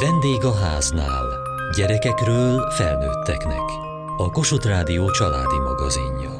Vendég 0.00 0.44
a 0.44 0.54
háznál. 0.54 1.24
Gyerekekről 1.76 2.70
felnőtteknek. 2.70 3.60
A 4.16 4.30
Kossuth 4.30 4.66
Rádió 4.66 5.10
családi 5.10 5.58
magazinja. 5.58 6.30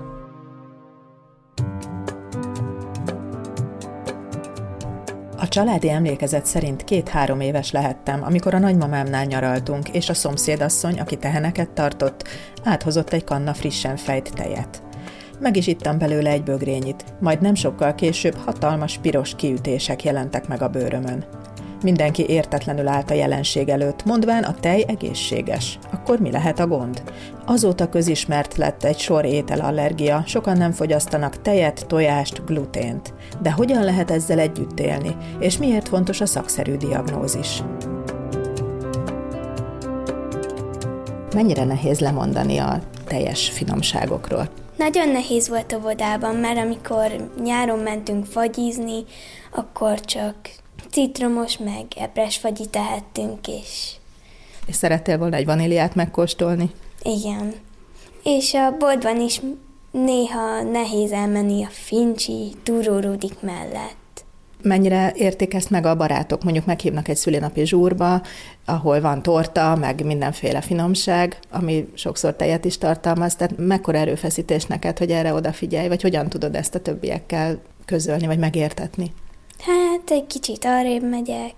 A 5.36 5.48
családi 5.48 5.90
emlékezet 5.90 6.46
szerint 6.46 6.84
két-három 6.84 7.40
éves 7.40 7.70
lehettem, 7.70 8.22
amikor 8.22 8.54
a 8.54 8.58
nagymamámnál 8.58 9.24
nyaraltunk, 9.24 9.88
és 9.88 10.08
a 10.08 10.14
szomszédasszony, 10.14 11.00
aki 11.00 11.16
teheneket 11.16 11.70
tartott, 11.70 12.28
áthozott 12.64 13.12
egy 13.12 13.24
kanna 13.24 13.54
frissen 13.54 13.96
fejt 13.96 14.34
tejet. 14.34 14.82
Meg 15.38 15.56
is 15.56 15.66
ittam 15.66 15.98
belőle 15.98 16.30
egy 16.30 16.42
bögrényit, 16.42 17.04
majd 17.20 17.40
nem 17.40 17.54
sokkal 17.54 17.94
később 17.94 18.36
hatalmas 18.44 18.98
piros 18.98 19.34
kiütések 19.36 20.04
jelentek 20.04 20.48
meg 20.48 20.62
a 20.62 20.68
bőrömön. 20.68 21.45
Mindenki 21.82 22.28
értetlenül 22.28 22.88
állt 22.88 23.10
a 23.10 23.14
jelenség 23.14 23.68
előtt, 23.68 24.04
mondván 24.04 24.42
a 24.42 24.54
tej 24.54 24.84
egészséges. 24.88 25.78
Akkor 25.92 26.18
mi 26.18 26.30
lehet 26.30 26.58
a 26.58 26.66
gond? 26.66 27.02
Azóta 27.46 27.88
közismert 27.88 28.56
lett 28.56 28.84
egy 28.84 28.98
sor 28.98 29.24
ételallergia, 29.24 30.22
sokan 30.26 30.56
nem 30.56 30.72
fogyasztanak 30.72 31.42
tejet, 31.42 31.86
tojást, 31.86 32.44
glutént. 32.44 33.14
De 33.42 33.52
hogyan 33.52 33.84
lehet 33.84 34.10
ezzel 34.10 34.38
együtt 34.38 34.80
élni, 34.80 35.16
és 35.38 35.58
miért 35.58 35.88
fontos 35.88 36.20
a 36.20 36.26
szakszerű 36.26 36.76
diagnózis? 36.76 37.62
Mennyire 41.34 41.64
nehéz 41.64 42.00
lemondani 42.00 42.58
a 42.58 42.80
teljes 43.06 43.50
finomságokról? 43.50 44.48
Nagyon 44.76 45.08
nehéz 45.08 45.48
volt 45.48 45.72
a 45.72 45.80
vodában, 45.80 46.34
mert 46.36 46.58
amikor 46.58 47.30
nyáron 47.42 47.78
mentünk 47.78 48.24
fagyizni, 48.24 49.04
akkor 49.50 50.00
csak 50.00 50.34
citromos, 50.90 51.58
meg 51.58 51.84
ebres 51.96 52.36
fagyit 52.36 52.70
tehettünk, 52.70 53.48
és... 53.48 53.92
És 54.66 54.74
szerettél 54.74 55.18
volna 55.18 55.36
egy 55.36 55.44
vaníliát 55.44 55.94
megkóstolni? 55.94 56.70
Igen. 57.02 57.54
És 58.22 58.54
a 58.54 58.76
boltban 58.78 59.20
is 59.20 59.40
néha 59.90 60.62
nehéz 60.62 61.12
elmenni 61.12 61.64
a 61.64 61.68
fincsi, 61.70 62.52
túróródik 62.62 63.40
mellett. 63.40 64.24
Mennyire 64.62 65.12
érték 65.14 65.54
ezt 65.54 65.70
meg 65.70 65.86
a 65.86 65.96
barátok? 65.96 66.42
Mondjuk 66.42 66.64
meghívnak 66.64 67.08
egy 67.08 67.16
szülinapi 67.16 67.66
zsúrba, 67.66 68.22
ahol 68.64 69.00
van 69.00 69.22
torta, 69.22 69.76
meg 69.76 70.04
mindenféle 70.04 70.60
finomság, 70.60 71.38
ami 71.50 71.88
sokszor 71.94 72.34
tejet 72.34 72.64
is 72.64 72.78
tartalmaz. 72.78 73.34
Tehát 73.34 73.56
mekkora 73.56 73.98
erőfeszítés 73.98 74.64
neked, 74.64 74.98
hogy 74.98 75.10
erre 75.10 75.32
odafigyelj, 75.32 75.88
vagy 75.88 76.02
hogyan 76.02 76.28
tudod 76.28 76.54
ezt 76.54 76.74
a 76.74 76.80
többiekkel 76.80 77.60
közölni, 77.84 78.26
vagy 78.26 78.38
megértetni? 78.38 79.12
Hát 79.58 80.10
egy 80.10 80.26
kicsit 80.26 80.64
arrébb 80.64 81.02
megyek. 81.10 81.54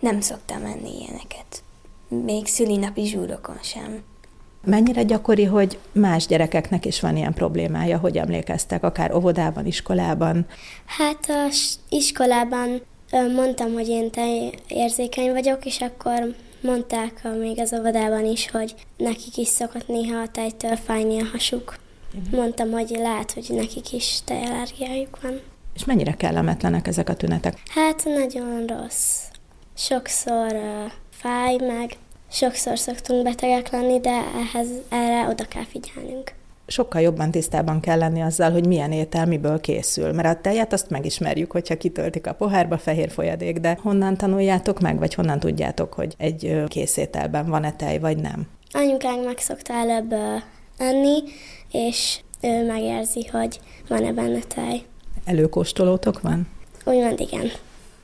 Nem 0.00 0.20
szoktam 0.20 0.60
menni 0.60 1.00
ilyeneket. 1.00 1.62
Még 2.08 2.46
szülinapi 2.46 3.06
zsúrokon 3.06 3.58
sem. 3.62 4.02
Mennyire 4.64 5.02
gyakori, 5.02 5.44
hogy 5.44 5.78
más 5.92 6.26
gyerekeknek 6.26 6.84
is 6.84 7.00
van 7.00 7.16
ilyen 7.16 7.34
problémája, 7.34 7.98
hogy 7.98 8.16
emlékeztek, 8.16 8.82
akár 8.82 9.14
óvodában, 9.14 9.66
iskolában? 9.66 10.46
Hát 10.84 11.30
az 11.48 11.78
iskolában 11.88 12.82
mondtam, 13.34 13.72
hogy 13.72 13.88
én 13.88 14.10
érzékeny 14.68 15.32
vagyok, 15.32 15.64
és 15.64 15.80
akkor 15.80 16.34
mondták 16.60 17.28
még 17.40 17.60
az 17.60 17.74
óvodában 17.78 18.24
is, 18.24 18.50
hogy 18.50 18.74
nekik 18.96 19.36
is 19.36 19.48
szokott 19.48 19.88
néha 19.88 20.20
a 20.20 20.28
tejtől 20.28 20.76
fájni 20.76 21.20
a 21.20 21.26
hasuk. 21.32 21.78
Uh-huh. 22.14 22.38
Mondtam, 22.40 22.70
hogy 22.70 22.90
lehet, 22.90 23.32
hogy 23.32 23.46
nekik 23.48 23.92
is 23.92 24.18
tejallergiájuk 24.24 25.20
van. 25.22 25.40
És 25.74 25.84
mennyire 25.84 26.12
kellemetlenek 26.12 26.86
ezek 26.86 27.08
a 27.08 27.14
tünetek? 27.14 27.62
Hát 27.68 28.04
nagyon 28.04 28.66
rossz. 28.66 29.22
Sokszor 29.76 30.52
uh, 30.52 30.92
fáj 31.10 31.56
meg, 31.56 31.96
sokszor 32.30 32.78
szoktunk 32.78 33.22
betegek 33.22 33.70
lenni, 33.70 34.00
de 34.00 34.10
ehhez, 34.10 34.68
erre 34.88 35.28
oda 35.28 35.44
kell 35.44 35.64
figyelnünk. 35.64 36.32
Sokkal 36.66 37.00
jobban 37.00 37.30
tisztában 37.30 37.80
kell 37.80 37.98
lenni 37.98 38.22
azzal, 38.22 38.50
hogy 38.50 38.66
milyen 38.66 38.92
étel 38.92 39.26
miből 39.26 39.60
készül, 39.60 40.12
mert 40.12 40.36
a 40.36 40.40
tejet 40.40 40.72
azt 40.72 40.90
megismerjük, 40.90 41.50
hogyha 41.50 41.76
kitöltik 41.76 42.26
a 42.26 42.34
pohárba 42.34 42.78
fehér 42.78 43.10
folyadék, 43.10 43.58
de 43.58 43.78
honnan 43.82 44.16
tanuljátok 44.16 44.80
meg, 44.80 44.98
vagy 44.98 45.14
honnan 45.14 45.38
tudjátok, 45.38 45.92
hogy 45.92 46.14
egy 46.18 46.62
készételben 46.68 47.46
van-e 47.46 47.72
tej, 47.72 47.98
vagy 47.98 48.16
nem? 48.16 48.46
Anyukánk 48.72 49.24
meg 49.24 49.38
szokta 49.38 49.72
előbb 49.72 50.14
enni, 50.78 51.22
és 51.70 52.20
ő 52.40 52.66
megérzi, 52.66 53.26
hogy 53.32 53.60
van-e 53.88 54.12
benne 54.12 54.40
tej. 54.54 54.82
Előkóstolótok 55.24 56.20
van? 56.20 56.46
Úgymond 56.84 57.20
igen. 57.20 57.50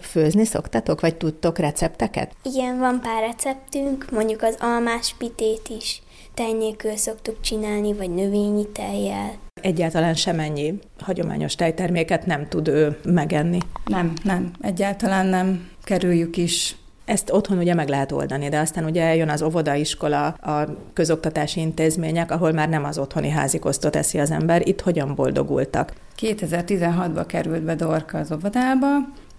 Főzni 0.01 0.45
szoktatok, 0.45 1.01
vagy 1.01 1.17
tudtok 1.17 1.59
recepteket? 1.59 2.35
Igen, 2.43 2.79
van 2.79 3.01
pár 3.01 3.23
receptünk, 3.23 4.11
mondjuk 4.11 4.43
az 4.43 4.57
almás 4.61 5.15
pitét 5.19 5.69
is 5.79 6.03
tej 6.35 6.53
nélkül 6.53 6.97
szoktuk 6.97 7.41
csinálni, 7.41 7.93
vagy 7.93 8.11
növényi 8.11 8.67
tejjel. 8.67 9.33
Egyáltalán 9.63 10.15
semennyi 10.15 10.79
hagyományos 10.99 11.55
tejterméket 11.55 12.27
nem 12.27 12.49
tud 12.49 12.69
ő 12.69 12.99
megenni. 13.05 13.59
Nem, 13.85 14.13
nem, 14.23 14.51
egyáltalán 14.61 15.27
nem. 15.27 15.69
Kerüljük 15.85 16.37
is 16.37 16.77
ezt 17.11 17.33
otthon 17.33 17.59
ugye 17.59 17.75
meg 17.75 17.89
lehet 17.89 18.13
oldani, 18.13 18.49
de 18.49 18.59
aztán 18.59 18.85
ugye 18.85 19.15
jön 19.15 19.29
az 19.29 19.43
óvodaiskola, 19.43 20.27
a 20.27 20.69
közoktatási 20.93 21.61
intézmények, 21.61 22.31
ahol 22.31 22.53
már 22.53 22.69
nem 22.69 22.85
az 22.85 22.99
otthoni 22.99 23.29
házikosztot 23.29 23.97
eszi 23.97 24.19
az 24.19 24.31
ember. 24.31 24.69
Itt 24.69 24.81
hogyan 24.81 25.15
boldogultak? 25.15 25.93
2016-ban 26.21 27.25
került 27.27 27.63
be 27.63 27.75
Dorka 27.75 28.19
az 28.19 28.33
óvodába, 28.33 28.89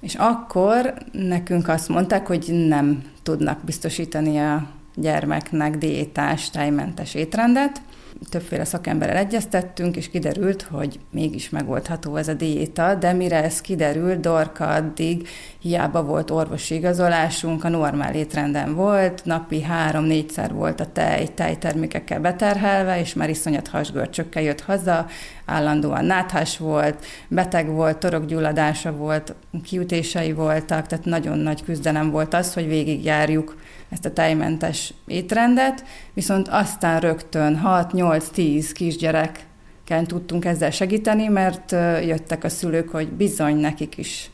és 0.01 0.15
akkor 0.15 0.93
nekünk 1.11 1.67
azt 1.67 1.89
mondták, 1.89 2.27
hogy 2.27 2.67
nem 2.67 3.03
tudnak 3.23 3.63
biztosítani 3.63 4.37
a 4.37 4.67
gyermeknek 4.95 5.77
diétás, 5.77 6.49
tejmentes 6.49 7.13
étrendet, 7.13 7.81
többféle 8.29 8.63
szakemberrel 8.63 9.17
egyeztettünk, 9.17 9.95
és 9.95 10.09
kiderült, 10.09 10.61
hogy 10.61 10.99
mégis 11.11 11.49
megoldható 11.49 12.15
ez 12.15 12.27
a 12.27 12.33
diéta, 12.33 12.95
de 12.95 13.13
mire 13.13 13.43
ez 13.43 13.61
kiderült, 13.61 14.19
Dorka 14.19 14.67
addig 14.67 15.27
hiába 15.61 16.03
volt 16.03 16.29
orvosi 16.29 16.75
igazolásunk, 16.75 17.63
a 17.63 17.69
normál 17.69 18.15
étrenden 18.15 18.75
volt, 18.75 19.25
napi 19.25 19.61
három-négyszer 19.61 20.53
volt 20.53 20.79
a 20.79 20.91
tej, 20.91 21.27
tejtermékekkel 21.27 22.19
beterhelve, 22.19 22.99
és 22.99 23.13
már 23.13 23.29
iszonyat 23.29 23.67
hasgörcsökkel 23.67 24.43
jött 24.43 24.61
haza, 24.61 25.05
állandóan 25.45 26.05
náthás 26.05 26.57
volt, 26.57 27.05
beteg 27.27 27.69
volt, 27.69 27.97
torokgyulladása 27.97 28.91
volt, 28.91 29.35
kiütései 29.63 30.33
voltak, 30.33 30.87
tehát 30.87 31.05
nagyon 31.05 31.37
nagy 31.37 31.63
küzdelem 31.63 32.11
volt 32.11 32.33
az, 32.33 32.53
hogy 32.53 32.67
végigjárjuk 32.67 33.55
ezt 33.89 34.05
a 34.05 34.13
tejmentes 34.13 34.93
étrendet, 35.07 35.83
viszont 36.13 36.47
aztán 36.47 36.99
rögtön 36.99 37.61
6-8-10 37.65 38.69
kisgyereken 38.73 40.07
tudtunk 40.07 40.45
ezzel 40.45 40.71
segíteni, 40.71 41.27
mert 41.27 41.71
jöttek 42.05 42.43
a 42.43 42.49
szülők, 42.49 42.89
hogy 42.89 43.07
bizony 43.11 43.55
nekik 43.55 43.97
is 43.97 44.31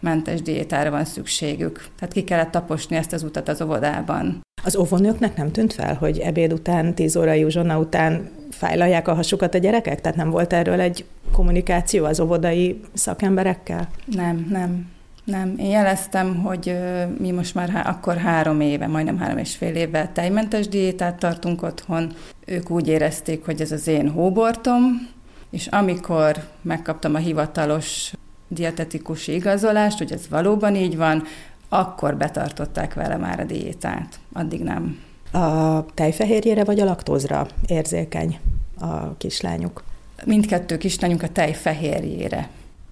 tejmentes 0.00 0.42
diétára 0.42 0.90
van 0.90 1.04
szükségük. 1.04 1.86
Tehát 1.98 2.14
ki 2.14 2.24
kellett 2.24 2.50
taposni 2.50 2.96
ezt 2.96 3.12
az 3.12 3.22
utat 3.22 3.48
az 3.48 3.62
óvodában. 3.62 4.40
Az 4.64 4.76
óvónőknek 4.76 5.36
nem 5.36 5.52
tűnt 5.52 5.72
fel, 5.72 5.94
hogy 5.94 6.18
ebéd 6.18 6.52
után, 6.52 6.94
10 6.94 7.16
órai 7.16 7.44
uzsonna 7.44 7.78
után 7.78 8.30
fájlalják 8.50 9.08
a 9.08 9.14
hasukat 9.14 9.54
a 9.54 9.58
gyerekek? 9.58 10.00
Tehát 10.00 10.16
nem 10.16 10.30
volt 10.30 10.52
erről 10.52 10.80
egy 10.80 11.04
kommunikáció 11.32 12.04
az 12.04 12.20
óvodai 12.20 12.80
szakemberekkel? 12.92 13.88
Nem, 14.04 14.46
nem. 14.50 14.96
Nem, 15.24 15.54
én 15.58 15.70
jeleztem, 15.70 16.34
hogy 16.34 16.78
mi 17.18 17.30
most 17.30 17.54
már 17.54 17.68
há- 17.68 17.86
akkor 17.86 18.16
három 18.16 18.60
éve, 18.60 18.86
majdnem 18.86 19.18
három 19.18 19.38
és 19.38 19.56
fél 19.56 19.74
éve 19.74 20.10
tejmentes 20.12 20.68
diétát 20.68 21.18
tartunk 21.18 21.62
otthon. 21.62 22.12
Ők 22.46 22.70
úgy 22.70 22.88
érezték, 22.88 23.44
hogy 23.44 23.60
ez 23.60 23.72
az 23.72 23.86
én 23.86 24.10
hóbortom, 24.10 25.08
és 25.50 25.66
amikor 25.66 26.36
megkaptam 26.62 27.14
a 27.14 27.18
hivatalos 27.18 28.12
dietetikus 28.48 29.26
igazolást, 29.26 29.98
hogy 29.98 30.12
ez 30.12 30.28
valóban 30.28 30.74
így 30.74 30.96
van, 30.96 31.22
akkor 31.68 32.16
betartották 32.16 32.94
vele 32.94 33.16
már 33.16 33.40
a 33.40 33.44
diétát. 33.44 34.18
Addig 34.32 34.62
nem. 34.62 34.98
A 35.32 35.84
tejfehérjére 35.94 36.64
vagy 36.64 36.80
a 36.80 36.84
laktózra 36.84 37.46
érzékeny 37.66 38.38
a 38.80 39.16
kislányuk? 39.16 39.84
Mindkettő 40.24 40.78
kislányunk 40.78 41.22
a 41.22 41.28
tejfehérjére 41.28 42.48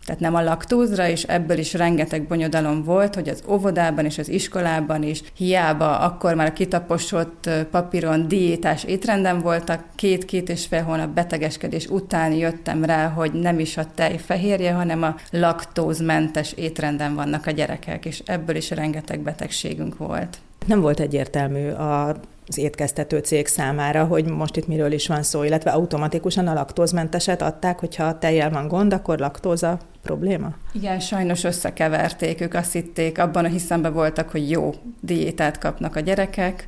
tehát 0.07 0.21
nem 0.21 0.35
a 0.35 0.43
laktózra, 0.43 1.09
és 1.09 1.23
ebből 1.23 1.59
is 1.59 1.73
rengeteg 1.73 2.27
bonyodalom 2.27 2.83
volt, 2.83 3.15
hogy 3.15 3.29
az 3.29 3.43
óvodában 3.49 4.05
és 4.05 4.19
az 4.19 4.29
iskolában 4.29 5.03
is 5.03 5.23
hiába 5.37 5.99
akkor 5.99 6.35
már 6.35 6.47
a 6.47 6.53
kitaposott 6.53 7.51
papíron 7.71 8.29
diétás 8.29 8.85
étrenden 8.85 9.41
voltak, 9.41 9.85
két-két 9.95 10.49
és 10.49 10.67
fél 10.67 10.83
hónap 10.83 11.09
betegeskedés 11.09 11.87
után 11.87 12.33
jöttem 12.33 12.85
rá, 12.85 13.09
hogy 13.09 13.33
nem 13.33 13.59
is 13.59 13.77
a 13.77 13.87
tej 13.95 14.19
fehérje, 14.19 14.73
hanem 14.73 15.03
a 15.03 15.15
laktózmentes 15.31 16.53
étrenden 16.53 17.15
vannak 17.15 17.47
a 17.47 17.51
gyerekek, 17.51 18.05
és 18.05 18.23
ebből 18.25 18.57
is 18.57 18.71
rengeteg 18.71 19.21
betegségünk 19.21 19.97
volt. 19.97 20.39
Nem 20.67 20.81
volt 20.81 21.01
egyértelmű 21.01 21.69
a 21.69 22.17
az 22.49 22.59
étkeztető 22.59 23.19
cég 23.19 23.47
számára, 23.47 24.05
hogy 24.05 24.25
most 24.25 24.57
itt 24.57 24.67
miről 24.67 24.93
is 24.93 25.07
van 25.07 25.23
szó, 25.23 25.43
illetve 25.43 25.71
automatikusan 25.71 26.47
a 26.47 26.53
laktózmenteset 26.53 27.43
adták, 27.43 27.79
hogyha 27.79 28.05
a 28.05 28.19
tejjel 28.19 28.51
van 28.51 28.69
gond, 28.69 28.93
akkor 28.93 29.19
laktóza 29.19 29.79
probléma? 30.07 30.55
Igen, 30.73 31.01
sajnos 31.01 31.45
összekeverték, 31.45 32.41
ők 32.41 32.55
azt 32.55 32.73
hitték, 32.73 33.19
abban 33.19 33.45
a 33.45 33.49
hiszemben 33.49 33.93
voltak, 33.93 34.31
hogy 34.31 34.51
jó 34.51 34.75
diétát 35.01 35.59
kapnak 35.59 35.97
a 35.97 36.01
gyerekek, 36.01 36.67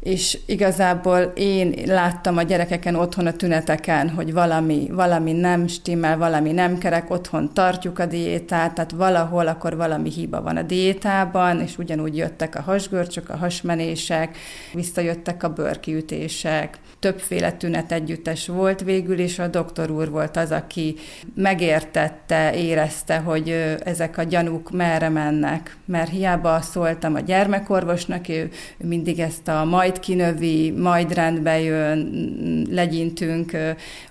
és 0.00 0.38
igazából 0.46 1.18
én 1.34 1.74
láttam 1.86 2.36
a 2.36 2.42
gyerekeken 2.42 2.94
otthon 2.94 3.26
a 3.26 3.32
tüneteken, 3.32 4.10
hogy 4.10 4.32
valami, 4.32 4.88
valami 4.92 5.32
nem 5.32 5.66
stimmel, 5.66 6.18
valami 6.18 6.52
nem 6.52 6.78
kerek, 6.78 7.10
otthon 7.10 7.50
tartjuk 7.52 7.98
a 7.98 8.06
diétát, 8.06 8.74
tehát 8.74 8.90
valahol 8.90 9.46
akkor 9.46 9.76
valami 9.76 10.10
hiba 10.10 10.42
van 10.42 10.56
a 10.56 10.62
diétában, 10.62 11.60
és 11.60 11.78
ugyanúgy 11.78 12.16
jöttek 12.16 12.54
a 12.54 12.62
hasgörcsök, 12.62 13.30
a 13.30 13.36
hasmenések, 13.36 14.36
visszajöttek 14.72 15.42
a 15.42 15.52
bőrkiütések, 15.52 16.78
többféle 17.00 17.52
tünet 17.52 17.92
együttes 17.92 18.46
volt 18.46 18.80
végül, 18.80 19.18
és 19.18 19.38
a 19.38 19.48
doktor 19.48 19.90
úr 19.90 20.10
volt 20.10 20.36
az, 20.36 20.50
aki 20.50 20.94
megértette, 21.34 22.54
érezte, 22.54 23.18
hogy 23.18 23.48
ezek 23.84 24.18
a 24.18 24.22
gyanúk 24.22 24.70
merre 24.70 25.08
mennek, 25.08 25.76
mert 25.84 26.10
hiába 26.10 26.60
szóltam 26.60 27.14
a 27.14 27.20
gyermekorvosnak, 27.20 28.28
ő, 28.28 28.50
mindig 28.76 29.18
ezt 29.18 29.48
a 29.48 29.64
majd 29.64 30.00
kinövi, 30.00 30.70
majd 30.70 31.14
rendbe 31.14 31.60
jön, 31.60 32.10
legyintünk 32.70 33.56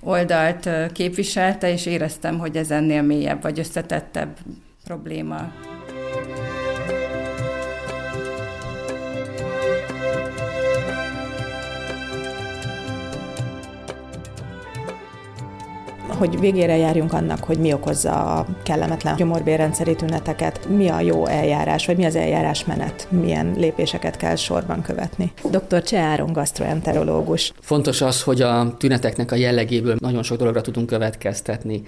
oldalt 0.01 0.69
képviselte, 0.93 1.71
és 1.71 1.85
éreztem, 1.85 2.39
hogy 2.39 2.55
ez 2.55 2.71
ennél 2.71 3.01
mélyebb 3.01 3.41
vagy 3.41 3.59
összetettebb 3.59 4.37
probléma. 4.83 5.68
Hogy 16.19 16.39
végére 16.39 16.77
járjunk 16.77 17.13
annak, 17.13 17.43
hogy 17.43 17.57
mi 17.57 17.73
okozza 17.73 18.35
a 18.37 18.45
kellemetlen 18.63 19.15
gyomorbérrendszeri 19.15 19.95
tüneteket, 19.95 20.67
mi 20.69 20.89
a 20.89 20.99
jó 20.99 21.25
eljárás, 21.25 21.85
vagy 21.85 21.97
mi 21.97 22.05
az 22.05 22.15
eljárás 22.15 22.65
menet, 22.65 23.07
milyen 23.09 23.53
lépéseket 23.57 24.17
kell 24.17 24.35
sorban 24.35 24.81
követni. 24.81 25.31
Dr. 25.43 25.83
Cseh 25.83 26.03
Áron, 26.03 26.33
gastroenterológus. 26.33 27.53
Fontos 27.61 28.01
az, 28.01 28.23
hogy 28.23 28.41
a 28.41 28.75
tüneteknek 28.77 29.31
a 29.31 29.35
jellegéből 29.35 29.95
nagyon 29.99 30.23
sok 30.23 30.37
dologra 30.37 30.61
tudunk 30.61 30.87
következtetni. 30.87 31.81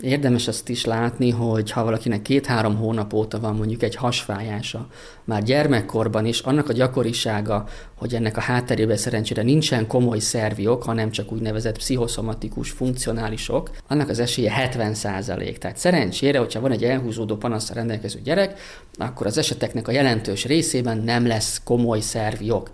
Érdemes 0.00 0.48
azt 0.48 0.68
is 0.68 0.84
látni, 0.84 1.30
hogy 1.30 1.70
ha 1.70 1.84
valakinek 1.84 2.22
két-három 2.22 2.76
hónap 2.76 3.12
óta 3.12 3.40
van 3.40 3.56
mondjuk 3.56 3.82
egy 3.82 3.94
hasfájása, 3.94 4.86
már 5.24 5.42
gyermekkorban 5.42 6.26
is, 6.26 6.40
annak 6.40 6.68
a 6.68 6.72
gyakorisága, 6.72 7.68
hogy 7.94 8.14
ennek 8.14 8.36
a 8.36 8.40
hátterében 8.40 8.96
szerencsére 8.96 9.42
nincsen 9.42 9.86
komoly 9.86 10.18
szerviok, 10.18 10.82
hanem 10.82 11.10
csak 11.10 11.32
úgynevezett 11.32 11.76
pszichoszomatikus, 11.76 12.70
funkcionálisok, 12.70 13.70
annak 13.88 14.08
az 14.08 14.18
esélye 14.18 14.70
70% 14.72 15.58
Tehát 15.58 15.76
szerencsére, 15.76 16.38
hogyha 16.38 16.60
van 16.60 16.72
egy 16.72 16.84
elhúzódó 16.84 17.36
panaszra 17.36 17.74
rendelkező 17.74 18.20
gyerek, 18.24 18.60
akkor 18.96 19.26
az 19.26 19.38
eseteknek 19.38 19.88
a 19.88 19.92
jelentős 19.92 20.44
részében 20.44 20.98
nem 20.98 21.26
lesz 21.26 21.60
komoly 21.64 22.00
szerviok. 22.00 22.70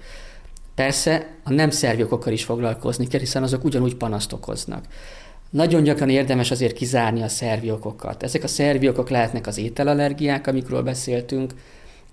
Persze 0.75 1.27
a 1.45 1.53
nem 1.53 1.71
szerviokokkal 1.71 2.33
is 2.33 2.45
foglalkozni 2.45 3.07
kell, 3.07 3.21
hiszen 3.21 3.43
azok 3.43 3.65
ugyanúgy 3.65 3.97
panaszt 3.97 4.33
okoznak. 4.33 4.85
Nagyon 5.51 5.83
gyakran 5.83 6.09
érdemes 6.09 6.51
azért 6.51 6.77
kizárni 6.77 7.23
a 7.23 7.29
szervi 7.29 7.71
okokat. 7.71 8.23
Ezek 8.23 8.45
a 8.45 8.49
szervi 8.49 8.89
okok 8.89 9.11
lehetnek 9.11 9.47
az 9.47 9.59
ételallergiák, 9.59 10.47
amikről 10.47 10.83
beszéltünk, 10.83 11.55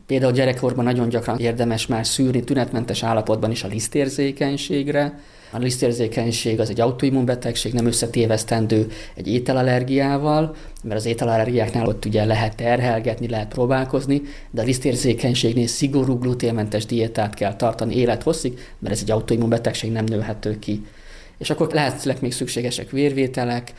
Például 0.08 0.32
gyerekkorban 0.32 0.84
nagyon 0.84 1.10
gyakran 1.10 1.40
érdemes 1.40 1.88
már 1.88 2.06
szűrni 2.06 2.44
tünetmentes 2.44 3.04
állapotban 3.04 3.52
is 3.52 3.64
a 3.64 3.68
lisztérzékenységre. 3.68 5.20
A 5.52 5.58
lisztérzékenység 5.58 6.60
az 6.60 6.70
egy 6.70 6.80
autoimmunbetegség, 6.80 7.74
nem 7.74 7.86
összetévesztendő 7.86 8.88
egy 9.16 9.28
ételallergiával, 9.28 10.56
mert 10.84 11.00
az 11.00 11.06
ételallergiáknál 11.06 11.88
ott 11.88 12.06
ugye 12.06 12.26
lehet 12.26 12.56
terhelgetni, 12.56 13.30
lehet 13.30 13.48
próbálkozni, 13.48 14.22
de 14.52 14.62
a 14.62 14.66
lisztérzékenységnél 14.66 15.68
szigorú 15.68 16.18
gluténmentes 16.18 16.86
diétát 16.86 17.34
kell 17.34 17.56
tartani 17.56 17.96
élethosszig, 17.96 18.60
mert 18.80 18.94
ez 18.94 19.02
egy 19.02 19.12
autoimmunbetegség 19.12 19.92
nem 19.92 20.06
nőhető 20.06 20.60
ki 20.60 20.86
és 21.38 21.50
akkor 21.50 21.70
lehetnek 21.74 22.22
még 22.22 22.34
szükségesek 22.34 22.92
vérvételek, 22.92 23.74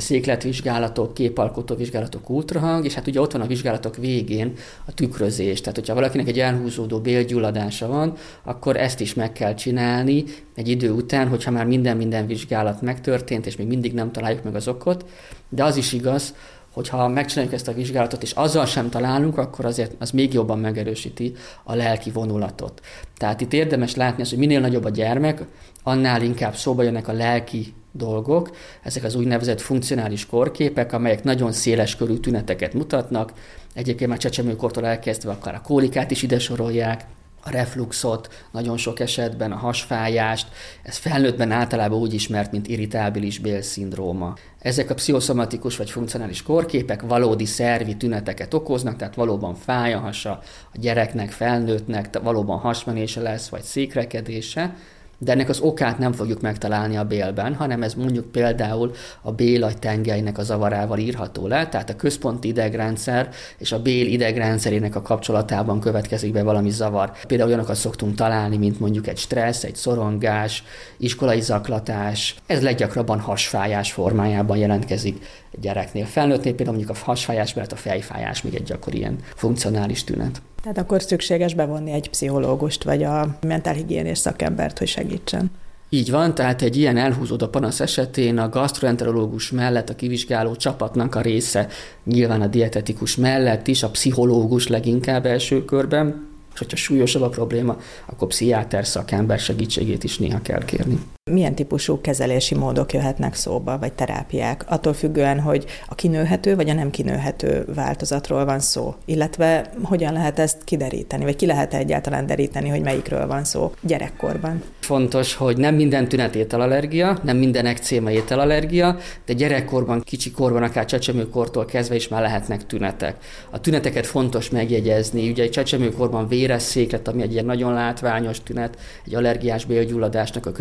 székletvizsgálatok, 0.00 1.14
képalkotó 1.14 1.74
vizsgálatok, 1.74 2.30
ultrahang, 2.30 2.84
és 2.84 2.94
hát 2.94 3.06
ugye 3.06 3.20
ott 3.20 3.32
van 3.32 3.40
a 3.40 3.46
vizsgálatok 3.46 3.96
végén 3.96 4.52
a 4.84 4.94
tükrözés. 4.94 5.60
Tehát, 5.60 5.76
hogyha 5.76 5.94
valakinek 5.94 6.28
egy 6.28 6.38
elhúzódó 6.38 7.00
bélgyulladása 7.00 7.86
van, 7.86 8.12
akkor 8.42 8.76
ezt 8.76 9.00
is 9.00 9.14
meg 9.14 9.32
kell 9.32 9.54
csinálni 9.54 10.24
egy 10.54 10.68
idő 10.68 10.90
után, 10.90 11.28
hogyha 11.28 11.50
már 11.50 11.66
minden-minden 11.66 12.26
vizsgálat 12.26 12.82
megtörtént, 12.82 13.46
és 13.46 13.56
még 13.56 13.66
mindig 13.66 13.94
nem 13.94 14.12
találjuk 14.12 14.42
meg 14.42 14.54
az 14.54 14.68
okot. 14.68 15.04
De 15.48 15.64
az 15.64 15.76
is 15.76 15.92
igaz, 15.92 16.34
hogyha 16.74 17.08
megcsináljuk 17.08 17.54
ezt 17.54 17.68
a 17.68 17.72
vizsgálatot, 17.72 18.22
és 18.22 18.30
azzal 18.30 18.66
sem 18.66 18.90
találunk, 18.90 19.38
akkor 19.38 19.64
azért 19.64 19.92
az 19.98 20.10
még 20.10 20.32
jobban 20.32 20.58
megerősíti 20.58 21.32
a 21.64 21.74
lelki 21.74 22.10
vonulatot. 22.10 22.80
Tehát 23.16 23.40
itt 23.40 23.52
érdemes 23.52 23.94
látni 23.94 24.22
azt, 24.22 24.30
hogy 24.30 24.38
minél 24.38 24.60
nagyobb 24.60 24.84
a 24.84 24.90
gyermek, 24.90 25.42
annál 25.82 26.22
inkább 26.22 26.54
szóba 26.54 26.82
jönnek 26.82 27.08
a 27.08 27.12
lelki 27.12 27.74
dolgok, 27.92 28.56
ezek 28.82 29.04
az 29.04 29.14
úgynevezett 29.14 29.60
funkcionális 29.60 30.26
korképek, 30.26 30.92
amelyek 30.92 31.24
nagyon 31.24 31.52
széles 31.52 31.96
körű 31.96 32.14
tüneteket 32.14 32.74
mutatnak, 32.74 33.32
egyébként 33.74 34.10
már 34.10 34.18
csecsemőkortól 34.18 34.86
elkezdve 34.86 35.30
akár 35.30 35.54
a 35.54 35.60
kólikát 35.60 36.10
is 36.10 36.22
ide 36.22 36.38
sorolják, 36.38 37.04
a 37.44 37.50
refluxot, 37.50 38.46
nagyon 38.50 38.76
sok 38.76 39.00
esetben 39.00 39.52
a 39.52 39.56
hasfájást, 39.56 40.48
ez 40.82 40.96
felnőttben 40.96 41.50
általában 41.50 41.98
úgy 41.98 42.14
ismert, 42.14 42.52
mint 42.52 42.68
irritábilis 42.68 43.38
bélszindróma. 43.38 44.34
Ezek 44.58 44.90
a 44.90 44.94
pszichoszomatikus 44.94 45.76
vagy 45.76 45.90
funkcionális 45.90 46.42
korképek 46.42 47.02
valódi 47.02 47.44
szervi 47.44 47.96
tüneteket 47.96 48.54
okoznak, 48.54 48.96
tehát 48.96 49.14
valóban 49.14 49.54
fáj 49.54 49.92
a 49.92 49.98
hasa 49.98 50.30
a 50.72 50.78
gyereknek, 50.78 51.30
felnőttnek, 51.30 52.18
valóban 52.22 52.58
hasmenése 52.58 53.20
lesz, 53.20 53.48
vagy 53.48 53.62
székrekedése, 53.62 54.74
de 55.18 55.32
ennek 55.32 55.48
az 55.48 55.60
okát 55.60 55.98
nem 55.98 56.12
fogjuk 56.12 56.40
megtalálni 56.40 56.96
a 56.96 57.04
bélben, 57.04 57.54
hanem 57.54 57.82
ez 57.82 57.94
mondjuk 57.94 58.32
például 58.32 58.92
a 59.22 59.32
bélagy 59.32 59.78
tengelynek 59.78 60.38
a 60.38 60.42
zavarával 60.42 60.98
írható 60.98 61.46
le, 61.46 61.68
tehát 61.68 61.90
a 61.90 61.96
központi 61.96 62.48
idegrendszer 62.48 63.28
és 63.58 63.72
a 63.72 63.82
bél 63.82 64.06
idegrendszerének 64.06 64.94
a 64.94 65.02
kapcsolatában 65.02 65.80
következik 65.80 66.32
be 66.32 66.42
valami 66.42 66.70
zavar. 66.70 67.12
Például 67.26 67.48
olyanokat 67.48 67.76
szoktunk 67.76 68.14
találni, 68.14 68.56
mint 68.56 68.80
mondjuk 68.80 69.06
egy 69.06 69.18
stressz, 69.18 69.64
egy 69.64 69.76
szorongás, 69.76 70.64
iskolai 70.96 71.40
zaklatás. 71.40 72.34
Ez 72.46 72.62
leggyakrabban 72.62 73.20
hasfájás 73.20 73.92
formájában 73.92 74.56
jelentkezik 74.56 75.26
gyereknél. 75.60 76.04
Felnőttnél 76.04 76.54
például 76.54 76.76
mondjuk 76.76 76.96
a 76.98 77.04
hasfájás, 77.04 77.54
mert 77.54 77.72
a 77.72 77.76
fejfájás 77.76 78.42
még 78.42 78.54
egy 78.54 78.62
gyakori 78.62 78.96
ilyen 78.96 79.18
funkcionális 79.34 80.04
tünet. 80.04 80.42
Tehát 80.64 80.78
akkor 80.78 81.02
szükséges 81.02 81.54
bevonni 81.54 81.90
egy 81.90 82.10
pszichológust, 82.10 82.84
vagy 82.84 83.02
a 83.02 83.38
mentálhigiénés 83.46 84.18
szakembert, 84.18 84.78
hogy 84.78 84.88
segítsen. 84.88 85.50
Így 85.88 86.10
van, 86.10 86.34
tehát 86.34 86.62
egy 86.62 86.76
ilyen 86.76 86.96
elhúzódó 86.96 87.46
panasz 87.46 87.80
esetén 87.80 88.38
a 88.38 88.48
gastroenterológus 88.48 89.50
mellett 89.50 89.88
a 89.88 89.94
kivizsgáló 89.94 90.56
csapatnak 90.56 91.14
a 91.14 91.20
része, 91.20 91.68
nyilván 92.04 92.40
a 92.40 92.46
dietetikus 92.46 93.16
mellett 93.16 93.66
is, 93.66 93.82
a 93.82 93.90
pszichológus 93.90 94.68
leginkább 94.68 95.26
első 95.26 95.64
körben, 95.64 96.26
és 96.52 96.58
hogyha 96.58 96.76
súlyosabb 96.76 97.22
a 97.22 97.28
probléma, 97.28 97.76
akkor 98.06 98.28
pszichiáter 98.28 98.86
szakember 98.86 99.38
segítségét 99.38 100.04
is 100.04 100.18
néha 100.18 100.42
kell 100.42 100.64
kérni. 100.64 100.98
Milyen 101.30 101.54
típusú 101.54 102.00
kezelési 102.00 102.54
módok 102.54 102.92
jöhetnek 102.92 103.34
szóba, 103.34 103.78
vagy 103.78 103.92
terápiák, 103.92 104.64
attól 104.68 104.92
függően, 104.92 105.40
hogy 105.40 105.64
a 105.88 105.94
kinőhető 105.94 106.56
vagy 106.56 106.68
a 106.68 106.72
nem 106.72 106.90
kinőhető 106.90 107.64
változatról 107.74 108.44
van 108.44 108.60
szó, 108.60 108.94
illetve 109.04 109.70
hogyan 109.82 110.12
lehet 110.12 110.38
ezt 110.38 110.64
kideríteni, 110.64 111.24
vagy 111.24 111.36
ki 111.36 111.46
lehet 111.46 111.74
egyáltalán 111.74 112.26
deríteni, 112.26 112.68
hogy 112.68 112.80
melyikről 112.80 113.26
van 113.26 113.44
szó 113.44 113.72
gyerekkorban. 113.80 114.62
Fontos, 114.80 115.34
hogy 115.34 115.56
nem 115.56 115.74
minden 115.74 116.08
tünet 116.08 116.34
ételallergia, 116.34 117.18
nem 117.22 117.36
minden 117.36 117.66
ekcéma 117.66 118.10
ételallergia, 118.10 118.96
de 119.26 119.32
gyerekkorban, 119.32 120.00
kicsi 120.00 120.30
korban, 120.30 120.62
akár 120.62 120.84
csecsemőkortól 120.84 121.64
kezdve 121.64 121.94
is 121.94 122.08
már 122.08 122.22
lehetnek 122.22 122.66
tünetek. 122.66 123.16
A 123.50 123.60
tüneteket 123.60 124.06
fontos 124.06 124.50
megjegyezni. 124.50 125.30
Ugye 125.30 125.42
egy 125.42 125.50
csecsemőkorban 125.50 126.28
véres 126.28 126.62
széklet, 126.62 127.08
ami 127.08 127.22
egy 127.22 127.32
ilyen 127.32 127.44
nagyon 127.44 127.72
látványos 127.72 128.42
tünet, 128.42 128.78
egy 129.06 129.14
allergiás 129.14 129.64
bélgyulladásnak 129.64 130.46
a 130.46 130.52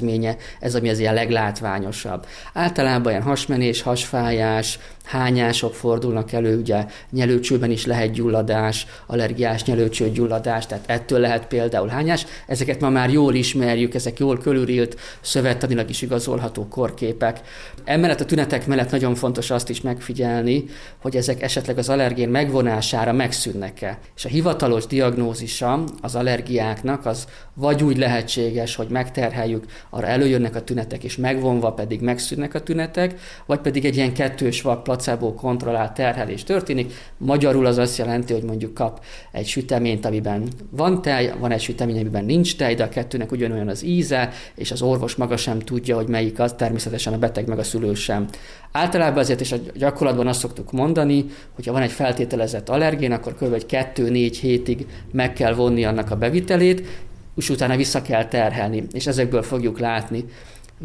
következménye, 0.00 0.36
ez 0.60 0.74
ami 0.74 0.88
az 0.88 0.98
ilyen 0.98 1.14
leglátványosabb. 1.14 2.26
Általában 2.52 3.12
ilyen 3.12 3.22
hasmenés, 3.22 3.82
hasfájás, 3.82 4.78
hányások 5.04 5.74
fordulnak 5.74 6.32
elő, 6.32 6.58
ugye 6.58 6.86
nyelőcsőben 7.10 7.70
is 7.70 7.86
lehet 7.86 8.12
gyulladás, 8.12 8.86
allergiás 9.06 9.64
nyelőcső 9.64 10.10
gyulladás, 10.10 10.66
tehát 10.66 10.84
ettől 10.86 11.18
lehet 11.18 11.46
például 11.46 11.88
hányás. 11.88 12.26
Ezeket 12.46 12.80
ma 12.80 12.88
már 12.88 13.10
jól 13.10 13.34
ismerjük, 13.34 13.94
ezek 13.94 14.18
jól 14.18 14.38
körülírt, 14.38 15.00
szövettanilag 15.20 15.88
is 15.90 16.02
igazolható 16.02 16.68
korképek. 16.68 17.40
Emellett 17.84 18.20
a 18.20 18.24
tünetek 18.24 18.66
mellett 18.66 18.90
nagyon 18.90 19.14
fontos 19.14 19.50
azt 19.50 19.68
is 19.68 19.80
megfigyelni, 19.80 20.64
hogy 21.02 21.16
ezek 21.16 21.42
esetleg 21.42 21.78
az 21.78 21.88
allergén 21.88 22.28
megvonására 22.28 23.12
megszűnnek-e. 23.12 23.98
És 24.16 24.24
a 24.24 24.28
hivatalos 24.28 24.86
diagnózisa 24.86 25.84
az 26.00 26.14
allergiáknak 26.14 27.06
az 27.06 27.26
vagy 27.54 27.82
úgy 27.82 27.96
lehetséges, 27.96 28.74
hogy 28.74 28.88
megterheljük 28.88 29.64
arra 29.90 30.06
előjönnek 30.06 30.54
a 30.54 30.62
tünetek, 30.62 31.04
és 31.04 31.16
megvonva 31.16 31.72
pedig 31.72 32.00
megszűnnek 32.00 32.54
a 32.54 32.60
tünetek, 32.60 33.20
vagy 33.46 33.58
pedig 33.58 33.84
egy 33.84 33.96
ilyen 33.96 34.12
kettős 34.12 34.62
vak 34.62 34.82
placebo 34.82 35.34
kontrollált 35.34 35.92
terhelés 35.92 36.44
történik. 36.44 36.92
Magyarul 37.16 37.66
az 37.66 37.78
azt 37.78 37.98
jelenti, 37.98 38.32
hogy 38.32 38.42
mondjuk 38.42 38.74
kap 38.74 39.04
egy 39.32 39.46
süteményt, 39.46 40.04
amiben 40.04 40.48
van 40.70 41.02
tej, 41.02 41.32
van 41.38 41.50
egy 41.50 41.60
sütemény, 41.60 41.98
amiben 41.98 42.24
nincs 42.24 42.56
tej, 42.56 42.74
de 42.74 42.84
a 42.84 42.88
kettőnek 42.88 43.32
ugyanolyan 43.32 43.68
az 43.68 43.84
íze, 43.84 44.30
és 44.54 44.70
az 44.70 44.82
orvos 44.82 45.14
maga 45.14 45.36
sem 45.36 45.58
tudja, 45.58 45.96
hogy 45.96 46.08
melyik 46.08 46.40
az, 46.40 46.54
természetesen 46.56 47.12
a 47.12 47.18
beteg 47.18 47.46
meg 47.46 47.58
a 47.58 47.62
szülő 47.62 47.94
sem. 47.94 48.28
Általában 48.72 49.18
azért 49.18 49.40
is 49.40 49.52
a 49.52 49.56
gyakorlatban 49.74 50.26
azt 50.26 50.40
szoktuk 50.40 50.72
mondani, 50.72 51.24
hogy 51.54 51.66
ha 51.66 51.72
van 51.72 51.82
egy 51.82 51.90
feltételezett 51.90 52.68
allergén, 52.68 53.12
akkor 53.12 53.34
kb. 53.34 53.64
2-4 53.68 54.36
hétig 54.40 54.86
meg 55.12 55.32
kell 55.32 55.54
vonni 55.54 55.84
annak 55.84 56.10
a 56.10 56.16
bevitelét, 56.16 56.86
és 57.40 57.50
utána 57.50 57.76
vissza 57.76 58.02
kell 58.02 58.24
terhelni, 58.24 58.86
és 58.92 59.06
ezekből 59.06 59.42
fogjuk 59.42 59.78
látni, 59.78 60.24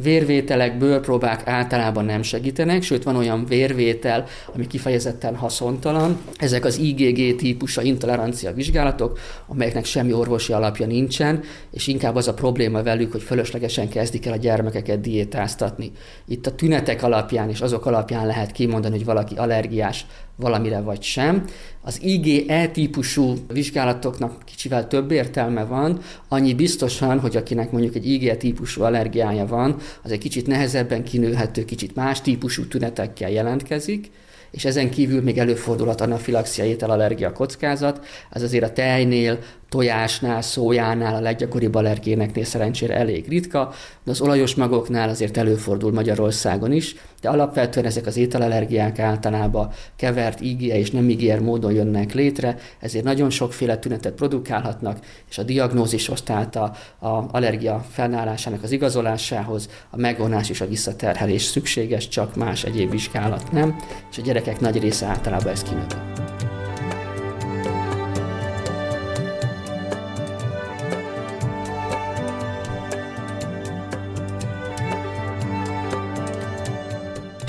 Vérvételek, 0.01 0.77
bőrpróbák 0.77 1.47
általában 1.47 2.05
nem 2.05 2.21
segítenek, 2.21 2.81
sőt 2.81 3.03
van 3.03 3.15
olyan 3.15 3.45
vérvétel, 3.45 4.25
ami 4.53 4.67
kifejezetten 4.67 5.35
haszontalan. 5.35 6.17
Ezek 6.37 6.65
az 6.65 6.77
IgG 6.77 7.35
típusa 7.35 7.81
intolerancia 7.81 8.53
vizsgálatok, 8.53 9.19
amelyeknek 9.47 9.85
semmi 9.85 10.13
orvosi 10.13 10.53
alapja 10.53 10.85
nincsen, 10.85 11.43
és 11.71 11.87
inkább 11.87 12.15
az 12.15 12.27
a 12.27 12.33
probléma 12.33 12.83
velük, 12.83 13.11
hogy 13.11 13.21
fölöslegesen 13.21 13.89
kezdik 13.89 14.25
el 14.25 14.33
a 14.33 14.37
gyermekeket 14.37 15.01
diétáztatni. 15.01 15.91
Itt 16.27 16.45
a 16.47 16.55
tünetek 16.55 17.03
alapján 17.03 17.49
és 17.49 17.61
azok 17.61 17.85
alapján 17.85 18.25
lehet 18.25 18.51
kimondani, 18.51 18.95
hogy 18.95 19.05
valaki 19.05 19.35
allergiás 19.35 20.05
valamire 20.35 20.79
vagy 20.79 21.01
sem. 21.01 21.45
Az 21.81 21.99
IgE 22.01 22.67
típusú 22.67 23.33
vizsgálatoknak 23.53 24.45
kicsivel 24.45 24.87
több 24.87 25.11
értelme 25.11 25.63
van, 25.63 25.99
annyi 26.27 26.53
biztosan, 26.53 27.19
hogy 27.19 27.35
akinek 27.35 27.71
mondjuk 27.71 27.95
egy 27.95 28.09
IgE 28.09 28.35
típusú 28.35 28.83
allergiája 28.83 29.45
van, 29.45 29.77
az 30.03 30.11
egy 30.11 30.19
kicsit 30.19 30.47
nehezebben 30.47 31.03
kinőhető, 31.03 31.65
kicsit 31.65 31.95
más 31.95 32.21
típusú 32.21 32.67
tünetekkel 32.67 33.31
jelentkezik, 33.31 34.11
és 34.51 34.65
ezen 34.65 34.89
kívül 34.89 35.21
még 35.21 35.37
előfordulhat 35.37 36.01
anafilaxia 36.01 36.65
ételallergia 36.65 37.31
kockázat, 37.31 38.05
ez 38.31 38.41
azért 38.41 38.63
a 38.63 38.73
tejnél, 38.73 39.39
tojásnál, 39.75 40.41
szójánál, 40.41 41.15
a 41.15 41.19
leggyakoribb 41.19 41.75
allergéneknél 41.75 42.43
szerencsére 42.43 42.95
elég 42.95 43.27
ritka, 43.27 43.73
de 44.03 44.11
az 44.11 44.21
olajos 44.21 44.55
magoknál 44.55 45.09
azért 45.09 45.37
előfordul 45.37 45.91
Magyarországon 45.91 46.71
is, 46.71 46.95
de 47.21 47.29
alapvetően 47.29 47.85
ezek 47.85 48.05
az 48.05 48.17
ételallergiák 48.17 48.99
általában 48.99 49.69
kevert 49.95 50.41
ígér 50.41 50.75
és 50.75 50.91
nem 50.91 51.09
ígér 51.09 51.39
módon 51.39 51.73
jönnek 51.73 52.13
létre, 52.13 52.57
ezért 52.79 53.03
nagyon 53.03 53.29
sokféle 53.29 53.77
tünetet 53.77 54.13
produkálhatnak, 54.13 54.99
és 55.29 55.37
a 55.37 55.43
diagnózishoz, 55.43 56.21
tehát 56.21 56.55
a, 56.55 56.71
a 56.99 57.25
allergia 57.31 57.85
fennállásának 57.91 58.63
az 58.63 58.71
igazolásához 58.71 59.69
a 59.89 59.97
megvonás 59.97 60.49
és 60.49 60.61
a 60.61 60.67
visszaterhelés 60.67 61.43
szükséges, 61.43 62.07
csak 62.07 62.35
más 62.35 62.63
egyéb 62.63 62.91
vizsgálat 62.91 63.51
nem, 63.51 63.75
és 64.11 64.17
a 64.17 64.21
gyerekek 64.21 64.59
nagy 64.59 64.79
része 64.79 65.05
általában 65.05 65.51
ezt 65.51 65.67
kinövi. 65.67 66.44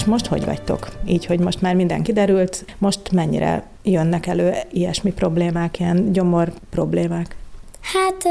Most 0.06 0.26
hogy 0.26 0.44
vagytok? 0.44 0.88
Így, 1.06 1.26
hogy 1.26 1.38
most 1.38 1.60
már 1.60 1.74
minden 1.74 2.02
kiderült, 2.02 2.64
most 2.78 3.12
mennyire 3.12 3.66
jönnek 3.82 4.26
elő 4.26 4.54
ilyesmi 4.70 5.12
problémák, 5.12 5.78
ilyen 5.78 6.12
gyomor 6.12 6.52
problémák? 6.70 7.36
Hát 7.80 8.24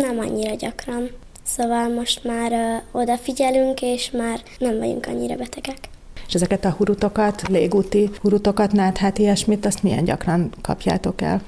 nem 0.00 0.18
annyira 0.18 0.54
gyakran. 0.54 1.10
Szóval 1.42 1.88
most 1.88 2.24
már 2.24 2.82
odafigyelünk, 2.92 3.82
és 3.82 4.10
már 4.10 4.40
nem 4.58 4.78
vagyunk 4.78 5.06
annyira 5.06 5.36
betegek. 5.36 5.78
És 6.26 6.34
ezeket 6.34 6.64
a 6.64 6.70
hurutokat, 6.70 7.42
légúti 7.48 8.10
hurutokat, 8.20 8.96
hát 8.96 9.18
ilyesmit, 9.18 9.66
azt 9.66 9.82
milyen 9.82 10.04
gyakran 10.04 10.52
kapjátok 10.60 11.20
el? 11.20 11.42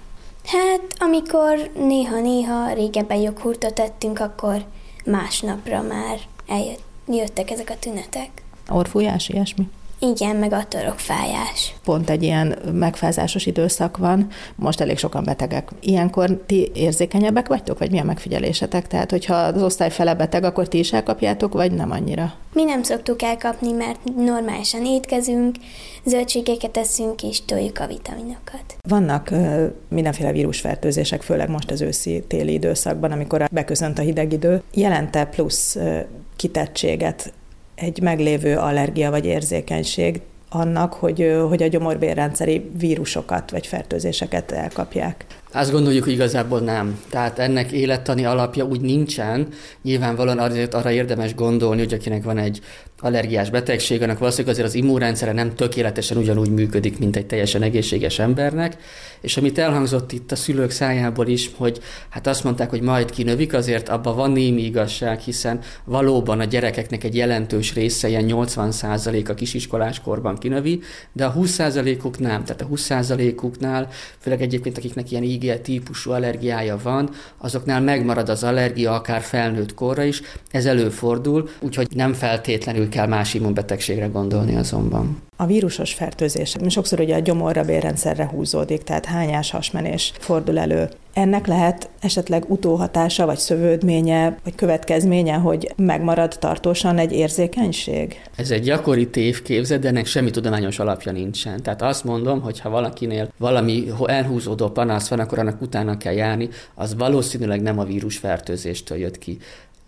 Hát, 0.45 0.81
amikor 0.99 1.71
néha-néha 1.75 2.73
régebben 2.73 3.19
joghurtot 3.19 3.75
tettünk, 3.75 4.21
akkor 4.21 4.65
másnapra 5.05 5.83
már 5.83 6.19
eljöttek 6.47 7.51
ezek 7.51 7.71
a 7.71 7.79
tünetek. 7.79 8.31
Orfújás, 8.69 9.29
ilyesmi? 9.29 9.69
Igen, 9.99 10.37
meg 10.37 10.53
a 10.53 10.65
torokfájás. 10.69 11.75
Pont 11.85 12.11
egy 12.11 12.23
ilyen 12.23 12.59
megfázásos 12.73 13.47
időszak 13.47 13.97
van, 13.97 14.29
most 14.55 14.81
elég 14.81 14.99
sokan 14.99 15.25
betegek. 15.25 15.71
Ilyenkor 15.81 16.43
ti 16.47 16.71
érzékenyebbek 16.75 17.49
vagytok, 17.49 17.79
vagy 17.79 17.91
milyen 17.91 18.07
megfigyelésetek? 18.07 18.87
Tehát, 18.87 19.11
hogyha 19.11 19.35
az 19.35 19.63
osztály 19.63 19.91
fele 19.91 20.15
beteg, 20.15 20.45
akkor 20.45 20.69
ti 20.69 20.79
is 20.79 20.93
elkapjátok, 20.93 21.53
vagy 21.53 21.73
nem 21.73 21.91
annyira? 21.91 22.33
Mi 22.53 22.65
nem 22.65 22.83
szoktuk 22.83 23.23
elkapni, 23.23 23.73
mert 23.73 23.99
normálisan 24.17 24.85
étkezünk, 24.87 25.57
zöldségeket 26.05 26.77
eszünk, 26.77 27.23
és 27.23 27.45
toljuk 27.45 27.79
a 27.79 27.87
vitaminokat. 27.87 28.77
Vannak 28.89 29.31
ö, 29.31 29.67
mindenféle 29.89 30.33
vírusfertőzések, 30.33 31.23
főleg 31.23 31.49
most 31.49 31.71
az 31.71 31.81
őszi-téli 31.81 32.53
időszakban, 32.53 33.13
amikor 33.13 33.49
beköszönt 33.51 33.99
a 33.99 34.03
hideg 34.03 34.33
idő. 34.33 34.63
Jelente 34.75 35.25
plusz 35.25 35.77
ö, 35.77 35.99
kitettséget 36.37 37.33
egy 37.77 38.01
meglévő 38.01 38.57
allergia 38.57 39.11
vagy 39.11 39.25
érzékenység 39.25 40.21
annak, 40.49 40.93
hogy, 40.93 41.37
hogy 41.49 41.63
a 41.63 41.67
gyomorbérrendszeri 41.67 42.71
vírusokat 42.79 43.51
vagy 43.51 43.67
fertőzéseket 43.67 44.53
elkapják. 44.53 45.27
Azt 45.53 45.73
gondoljuk, 45.73 46.05
hogy 46.05 46.13
igazából 46.13 46.61
nem. 46.61 47.01
Tehát 47.11 47.39
ennek 47.39 47.73
élettani 47.73 48.25
alapja 48.25 48.65
úgy 48.65 48.81
nincsen. 48.81 49.49
Nyilvánvalóan 49.83 50.39
azért 50.39 50.75
arra 50.75 50.91
érdemes 50.91 51.35
gondolni, 51.35 51.81
hogy 51.81 51.93
akinek 51.93 52.23
van 52.25 52.39
egy 52.39 52.61
allergiás 53.01 53.51
betegség, 53.51 54.03
annak 54.03 54.19
valószínűleg 54.19 54.53
azért 54.53 54.69
az 54.69 54.75
immunrendszere 54.75 55.33
nem 55.33 55.55
tökéletesen 55.55 56.17
ugyanúgy 56.17 56.51
működik, 56.51 56.99
mint 56.99 57.17
egy 57.17 57.27
teljesen 57.27 57.63
egészséges 57.63 58.19
embernek. 58.19 58.77
És 59.21 59.37
amit 59.37 59.59
elhangzott 59.59 60.13
itt 60.13 60.33
a 60.33 60.37
szülők 60.37 60.71
szájából 60.71 61.27
is, 61.27 61.51
hogy 61.57 61.81
hát 62.09 62.27
azt 62.27 62.45
mondták, 62.45 62.71
hogy 62.71 62.81
majd 62.81 63.11
kinövik, 63.11 63.55
azért 63.55 63.89
abban 63.89 64.17
van 64.17 64.31
némi 64.31 64.65
igazság, 64.65 65.19
hiszen 65.19 65.61
valóban 65.85 66.41
a 66.41 66.45
gyerekeknek 66.45 67.05
egy 67.05 67.17
jelentős 67.17 67.75
része, 67.75 68.09
ilyen 68.09 68.25
80% 68.29 69.29
a 69.29 69.35
kisiskolás 69.35 70.01
korban 70.01 70.39
kinövi, 70.39 70.81
de 71.13 71.25
a 71.25 71.35
20%-uk 71.35 72.19
nem. 72.19 72.45
Tehát 72.45 72.63
a 72.63 72.69
20%-uknál, 72.75 73.89
főleg 74.19 74.43
egyébként 74.43 74.79
akiknek 74.79 75.11
ilyen 75.11 75.23
IgE 75.23 75.59
típusú 75.59 76.11
allergiája 76.11 76.79
van, 76.83 77.11
azoknál 77.39 77.81
megmarad 77.81 78.29
az 78.29 78.45
allergia 78.45 78.93
akár 78.93 79.21
felnőtt 79.21 79.75
korra 79.75 80.03
is, 80.03 80.23
ez 80.51 80.67
előfordul, 80.67 81.49
úgyhogy 81.61 81.87
nem 81.95 82.13
feltétlenül 82.13 82.86
kell 82.89 83.07
más 83.07 83.35
immunbetegségre 83.35 84.07
gondolni 84.07 84.57
azonban. 84.57 85.23
A 85.37 85.47
vírusos 85.47 85.93
fertőzés 85.93 86.57
sokszor 86.69 87.01
ugye 87.01 87.15
a 87.15 87.19
gyomorra, 87.19 87.63
bérrendszerre 87.63 88.27
húzódik, 88.27 88.83
tehát 88.83 89.05
hányás, 89.05 89.51
hasmenés 89.51 90.13
fordul 90.19 90.59
elő. 90.59 90.89
Ennek 91.13 91.47
lehet 91.47 91.89
esetleg 92.01 92.45
utóhatása, 92.49 93.27
vagy 93.27 93.39
szövődménye, 93.39 94.39
vagy 94.45 94.55
következménye, 94.55 95.35
hogy 95.35 95.73
megmarad 95.77 96.37
tartósan 96.39 96.99
egy 96.99 97.13
érzékenység? 97.13 98.21
Ez 98.37 98.51
egy 98.51 98.63
gyakori 98.63 99.09
tévképzet, 99.09 99.81
de 99.81 99.89
ennek 99.89 100.07
semmi 100.07 100.31
tudományos 100.31 100.79
alapja 100.79 101.13
nincsen. 101.13 101.63
Tehát 101.63 101.83
azt 101.83 102.05
mondom, 102.05 102.41
hogy 102.41 102.61
ha 102.61 102.71
valakinél 102.71 103.33
valami 103.39 103.85
elhúzódó 104.07 104.69
panasz 104.69 105.09
van, 105.09 105.21
akkor 105.21 105.39
annak 105.39 105.63
utána 105.63 105.97
kell 105.97 106.15
járni, 106.15 106.49
az 106.75 106.95
valószínűleg 106.97 107.63
nem 107.63 107.79
a 107.79 107.85
vírusfertőzéstől 107.85 108.99
jött 108.99 109.19
ki. 109.19 109.39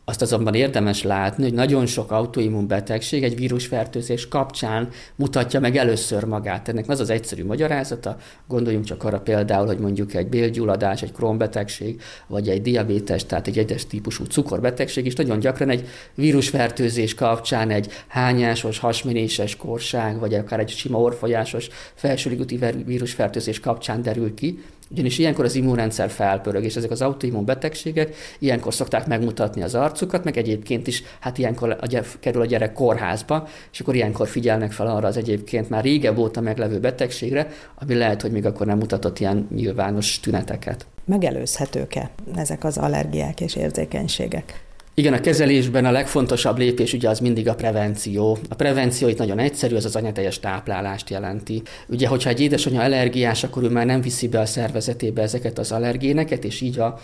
Azt 0.09 0.23
azonban 0.23 0.55
érdemes 0.55 1.03
látni, 1.03 1.43
hogy 1.43 1.53
nagyon 1.53 1.87
sok 1.87 2.11
autoimmun 2.11 2.67
betegség 2.67 3.25
egy 3.25 3.37
vírusfertőzés 3.37 4.29
kapcsán 4.29 4.89
mutatja 5.15 5.61
meg 5.61 5.77
először 5.77 6.25
magát. 6.25 6.69
Ennek 6.69 6.89
az 6.89 7.01
az 7.01 7.11
egyszerű 7.11 7.45
magyarázata, 7.45 8.17
gondoljunk 8.47 8.85
csak 8.85 9.05
arra 9.05 9.21
például, 9.21 9.67
hogy 9.67 9.79
mondjuk 9.79 10.15
egy 10.15 10.27
bélgyulladás, 10.27 11.03
egy 11.03 11.13
krónbetegség, 11.13 12.01
vagy 12.27 12.49
egy 12.49 12.63
diabétes, 12.63 13.27
tehát 13.27 13.47
egy 13.47 13.59
egyes 13.59 13.87
típusú 13.87 14.25
cukorbetegség 14.25 15.07
is 15.07 15.15
nagyon 15.15 15.39
gyakran 15.39 15.71
egy 15.71 15.89
vírusfertőzés 16.15 17.15
kapcsán 17.15 17.71
egy 17.71 17.93
hányásos, 18.07 18.79
hasmenéses 18.79 19.57
korság, 19.57 20.19
vagy 20.19 20.35
akár 20.35 20.61
egy 20.61 20.69
sima 20.69 20.99
orfolyásos 20.99 21.69
felsőligúti 21.95 22.59
vírusfertőzés 22.85 23.61
kapcsán 23.61 24.03
derül 24.03 24.35
ki, 24.35 24.59
ugyanis 24.91 25.19
ilyenkor 25.19 25.45
az 25.45 25.55
immunrendszer 25.55 26.11
felpörög, 26.11 26.65
és 26.65 26.77
ezek 26.77 26.91
az 26.91 27.03
autoimmun 27.03 27.45
betegségek 27.45 28.15
ilyenkor 28.39 28.75
szokták 28.75 29.07
megmutatni 29.07 29.63
az 29.63 29.75
arcukat, 29.75 30.25
meg 30.25 30.37
egyébként 30.37 30.87
is, 30.87 31.03
hát 31.21 31.39
ilyenkor 31.39 31.77
a 31.81 31.87
gyere, 31.87 32.07
kerül 32.21 32.41
a 32.41 32.47
gyerek 32.47 32.73
kórházba, 32.73 33.49
és 33.73 33.81
akkor 33.81 33.95
ilyenkor 33.95 34.29
figyelnek 34.29 34.73
fel 34.73 34.87
arra 34.87 35.09
az 35.09 35.17
egyébként 35.17 35.71
már 35.71 35.85
régebb 35.85 36.19
óta 36.19 36.41
meglevő 36.41 36.81
betegségre, 36.81 37.49
ami 37.75 37.95
lehet, 37.95 38.23
hogy 38.23 38.31
még 38.31 38.47
akkor 38.47 38.67
nem 38.67 38.79
mutatott 38.79 39.19
ilyen 39.19 39.49
nyilvános 39.55 40.21
tüneteket. 40.21 40.87
Megelőzhetők-e 41.05 42.11
ezek 42.35 42.65
az 42.65 42.79
allergiák 42.79 43.41
és 43.41 43.57
érzékenységek? 43.57 44.68
Igen, 44.99 45.13
a 45.13 45.21
kezelésben 45.21 45.85
a 45.85 45.91
legfontosabb 45.91 46.59
lépés 46.59 46.93
ugye 46.93 47.09
az 47.09 47.19
mindig 47.19 47.49
a 47.49 47.55
prevenció. 47.55 48.39
A 48.49 48.55
prevenció 48.55 49.09
itt 49.09 49.19
nagyon 49.19 49.39
egyszerű, 49.39 49.75
az 49.77 49.85
az 49.85 49.97
anyateljes 49.97 50.41
táplálást 50.41 51.11
jelenti. 51.11 51.63
Ugye, 51.89 52.09
hogyha 52.09 52.31
egy 52.31 52.41
édesanyja 52.41 52.81
allergiás, 52.81 53.45
akkor 53.45 53.63
ő 53.63 53.69
már 53.69 53.87
nem 53.87 54.01
viszi 54.01 54.29
be 54.29 54.41
a 54.41 54.47
szervezetébe 54.47 55.23
ezeket 55.23 55.59
az 55.59 55.73
allergéneket, 55.73 56.45
és 56.45 56.61
így 56.61 56.79
a, 56.79 56.99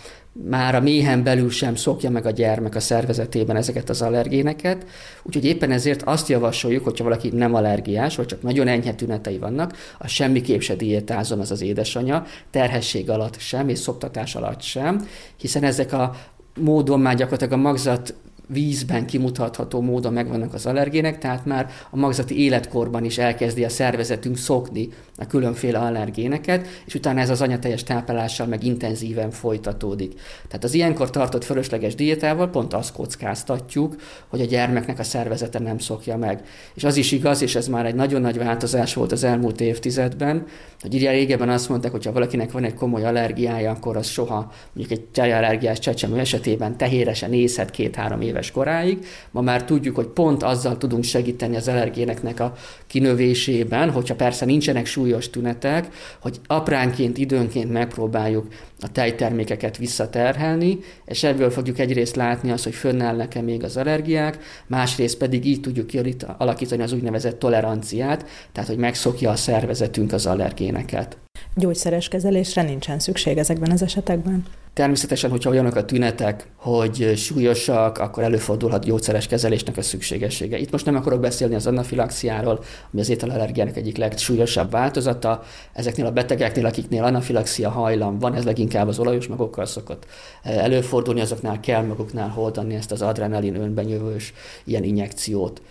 már 0.49 0.75
a 0.75 0.79
méhen 0.79 1.23
belül 1.23 1.49
sem 1.49 1.75
szokja 1.75 2.09
meg 2.09 2.25
a 2.25 2.31
gyermek 2.31 2.75
a 2.75 2.79
szervezetében 2.79 3.55
ezeket 3.55 3.89
az 3.89 4.01
allergéneket. 4.01 4.85
Úgyhogy 5.23 5.45
éppen 5.45 5.71
ezért 5.71 6.01
azt 6.03 6.29
javasoljuk, 6.29 6.83
hogyha 6.83 7.03
valaki 7.03 7.29
nem 7.29 7.53
allergiás, 7.53 8.15
vagy 8.15 8.25
csak 8.25 8.41
nagyon 8.41 8.67
enyhe 8.67 8.93
tünetei 8.93 9.37
vannak, 9.37 9.77
a 9.97 10.07
semmiképp 10.07 10.59
se 10.59 10.75
diétázom 10.75 11.39
az 11.39 11.51
az 11.51 11.61
édesanyja, 11.61 12.25
terhesség 12.51 13.09
alatt 13.09 13.39
sem, 13.39 13.69
és 13.69 13.79
szoptatás 13.79 14.35
alatt 14.35 14.61
sem, 14.61 15.07
hiszen 15.37 15.63
ezek 15.63 15.93
a 15.93 16.15
módon 16.59 16.99
már 16.99 17.15
gyakorlatilag 17.15 17.53
a 17.53 17.61
magzat 17.61 18.13
vízben 18.47 19.05
kimutatható 19.05 19.81
módon 19.81 20.13
megvannak 20.13 20.53
az 20.53 20.65
allergének, 20.65 21.17
tehát 21.17 21.45
már 21.45 21.69
a 21.89 21.97
magzati 21.97 22.39
életkorban 22.39 23.05
is 23.05 23.17
elkezdi 23.17 23.63
a 23.63 23.69
szervezetünk 23.69 24.37
szokni 24.37 24.89
a 25.17 25.25
különféle 25.27 25.77
allergéneket, 25.79 26.67
és 26.85 26.95
utána 26.95 27.19
ez 27.19 27.29
az 27.29 27.41
anyateljes 27.41 27.83
táplálással 27.83 28.47
meg 28.47 28.63
intenzíven 28.63 29.31
folytatódik. 29.31 30.13
Tehát 30.47 30.63
az 30.63 30.73
ilyenkor 30.73 31.09
tartott 31.09 31.43
fölösleges 31.43 31.95
diétával 31.95 32.49
pont 32.49 32.73
azt 32.73 32.93
kockáztatjuk, 32.93 33.95
hogy 34.27 34.41
a 34.41 34.45
gyermeknek 34.45 34.99
a 34.99 35.03
szervezete 35.03 35.59
nem 35.59 35.77
szokja 35.77 36.17
meg. 36.17 36.43
És 36.73 36.83
az 36.83 36.97
is 36.97 37.11
igaz, 37.11 37.41
és 37.41 37.55
ez 37.55 37.67
már 37.67 37.85
egy 37.85 37.95
nagyon 37.95 38.21
nagy 38.21 38.37
változás 38.37 38.93
volt 38.93 39.11
az 39.11 39.23
elmúlt 39.23 39.61
évtizedben, 39.61 40.45
hogy 40.81 40.93
ugye 40.93 41.11
régebben 41.11 41.49
azt 41.49 41.69
mondták, 41.69 41.91
hogy 41.91 42.05
ha 42.05 42.11
valakinek 42.11 42.51
van 42.51 42.63
egy 42.63 42.73
komoly 42.73 43.05
allergiája, 43.05 43.71
akkor 43.71 43.97
az 43.97 44.07
soha, 44.07 44.51
mondjuk 44.73 44.99
egy 44.99 45.05
tejallergiás 45.05 45.79
csecsemő 45.79 46.19
esetében 46.19 46.77
tehéresen 46.77 47.29
nézhet 47.29 47.71
két-három 47.71 48.21
éves 48.21 48.51
koráig. 48.51 49.05
Ma 49.31 49.41
már 49.41 49.65
tudjuk, 49.65 49.95
hogy 49.95 50.07
pont 50.07 50.43
azzal 50.43 50.77
tudunk 50.77 51.03
segíteni 51.03 51.55
az 51.55 51.67
allergéneknek 51.67 52.39
a 52.39 52.53
kinövésében, 52.87 53.91
hogyha 53.91 54.15
persze 54.15 54.45
nincsenek 54.45 54.85
súlyos 55.05 55.29
tünetek, 55.29 55.87
hogy 56.19 56.39
apránként, 56.47 57.17
időnként 57.17 57.71
megpróbáljuk 57.71 58.47
a 58.79 58.91
tejtermékeket 58.91 59.77
visszaterhelni, 59.77 60.79
és 61.05 61.23
ebből 61.23 61.49
fogjuk 61.49 61.79
egyrészt 61.79 62.15
látni 62.15 62.51
azt, 62.51 62.63
hogy 62.63 62.75
fönnállnak-e 62.75 63.41
még 63.41 63.63
az 63.63 63.77
allergiák, 63.77 64.37
másrészt 64.67 65.17
pedig 65.17 65.45
így 65.45 65.61
tudjuk 65.61 65.89
alakítani 66.37 66.83
az 66.83 66.93
úgynevezett 66.93 67.39
toleranciát, 67.39 68.25
tehát 68.51 68.69
hogy 68.69 68.79
megszokja 68.79 69.31
a 69.31 69.35
szervezetünk 69.35 70.13
az 70.13 70.25
allergéneket. 70.25 71.17
Gyógyszeres 71.55 72.07
kezelésre 72.07 72.61
nincsen 72.61 72.99
szükség 72.99 73.37
ezekben 73.37 73.71
az 73.71 73.81
esetekben? 73.81 74.45
Természetesen, 74.73 75.29
hogyha 75.29 75.49
olyanok 75.49 75.75
a 75.75 75.85
tünetek, 75.85 76.47
hogy 76.55 77.13
súlyosak, 77.15 77.97
akkor 77.97 78.23
előfordulhat 78.23 78.85
gyógyszeres 78.85 79.27
kezelésnek 79.27 79.77
a 79.77 79.81
szükségessége. 79.81 80.57
Itt 80.57 80.71
most 80.71 80.85
nem 80.85 80.95
akarok 80.95 81.19
beszélni 81.19 81.55
az 81.55 81.67
anafilaxiáról, 81.67 82.63
ami 82.91 83.01
az 83.01 83.09
ételallergiának 83.09 83.77
egyik 83.77 83.97
legsúlyosabb 83.97 84.71
változata. 84.71 85.43
Ezeknél 85.73 86.05
a 86.05 86.11
betegeknél, 86.11 86.65
akiknél 86.65 87.03
anafilaxia 87.03 87.69
hajlam 87.69 88.19
van, 88.19 88.35
ez 88.35 88.43
leginkább 88.43 88.64
az 88.73 88.99
olajos 88.99 89.27
magokkal 89.27 89.65
szokott 89.65 90.05
eh, 90.43 90.63
előfordulni, 90.63 91.21
azoknál 91.21 91.59
kell 91.59 91.83
maguknál 91.83 92.29
holdani 92.29 92.75
ezt 92.75 92.91
az 92.91 93.01
adrenalin 93.01 93.55
önbenyövős 93.55 94.33
ilyen 94.63 94.83
injekciót 94.83 95.61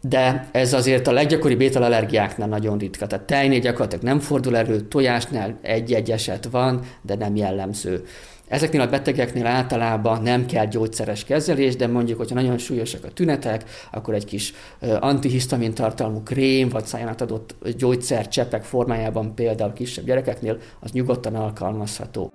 de 0.00 0.48
ez 0.52 0.72
azért 0.72 1.06
a 1.06 1.12
leggyakoribb 1.12 1.60
ételallergiáknál 1.60 2.48
nagyon 2.48 2.78
ritka. 2.78 3.06
Tehát 3.06 3.24
tejnél 3.24 3.58
gyakorlatilag 3.58 4.04
nem 4.04 4.20
fordul 4.20 4.56
elő, 4.56 4.80
tojásnál 4.80 5.58
egy-egy 5.62 6.10
eset 6.10 6.48
van, 6.50 6.80
de 7.02 7.14
nem 7.14 7.36
jellemző. 7.36 8.04
Ezeknél 8.48 8.80
a 8.80 8.86
betegeknél 8.86 9.46
általában 9.46 10.22
nem 10.22 10.46
kell 10.46 10.66
gyógyszeres 10.66 11.24
kezelés, 11.24 11.76
de 11.76 11.86
mondjuk, 11.86 12.18
hogyha 12.18 12.34
nagyon 12.34 12.58
súlyosak 12.58 13.04
a 13.04 13.08
tünetek, 13.08 13.64
akkor 13.92 14.14
egy 14.14 14.24
kis 14.24 14.54
antihisztamin 15.00 15.74
tartalmú 15.74 16.22
krém, 16.22 16.68
vagy 16.68 16.84
száján 16.84 17.08
adott 17.08 17.54
gyógyszer 17.76 18.28
cseppek 18.28 18.62
formájában 18.62 19.34
például 19.34 19.72
kisebb 19.72 20.04
gyerekeknél, 20.04 20.58
az 20.80 20.90
nyugodtan 20.90 21.34
alkalmazható. 21.34 22.32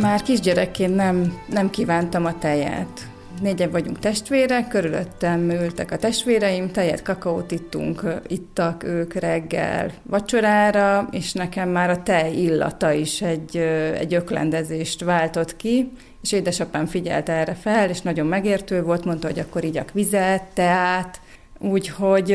Már 0.00 0.22
kisgyerekként 0.22 0.94
nem, 0.94 1.38
nem 1.48 1.70
kívántam 1.70 2.24
a 2.24 2.38
tejet. 2.38 3.03
Négyen 3.40 3.70
vagyunk 3.70 3.98
testvérek, 3.98 4.68
körülöttem 4.68 5.50
ültek 5.50 5.90
a 5.90 5.96
testvéreim, 5.96 6.70
tejet, 6.70 7.02
kakaót 7.02 7.50
ittunk, 7.50 8.04
ittak 8.26 8.84
ők 8.84 9.14
reggel 9.14 9.90
vacsorára, 10.02 11.08
és 11.10 11.32
nekem 11.32 11.68
már 11.68 11.90
a 11.90 12.02
tej 12.02 12.32
illata 12.32 12.92
is 12.92 13.22
egy, 13.22 13.56
egy 13.98 14.14
öklendezést 14.14 15.04
váltott 15.04 15.56
ki, 15.56 15.92
és 16.22 16.32
édesapám 16.32 16.86
figyelt 16.86 17.28
erre 17.28 17.54
fel, 17.54 17.88
és 17.88 18.00
nagyon 18.00 18.26
megértő 18.26 18.82
volt, 18.82 19.04
mondta, 19.04 19.26
hogy 19.26 19.38
akkor 19.38 19.64
igyak 19.64 19.92
vizet, 19.92 20.42
teát, 20.42 21.20
Úgyhogy 21.58 22.28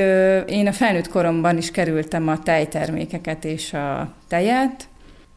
én 0.48 0.68
a 0.68 0.72
felnőtt 0.72 1.08
koromban 1.08 1.58
is 1.58 1.72
kerültem 1.72 2.28
a 2.28 2.44
tejtermékeket 2.44 3.46
és 3.46 3.74
a 3.74 4.14
tejet, 4.28 4.89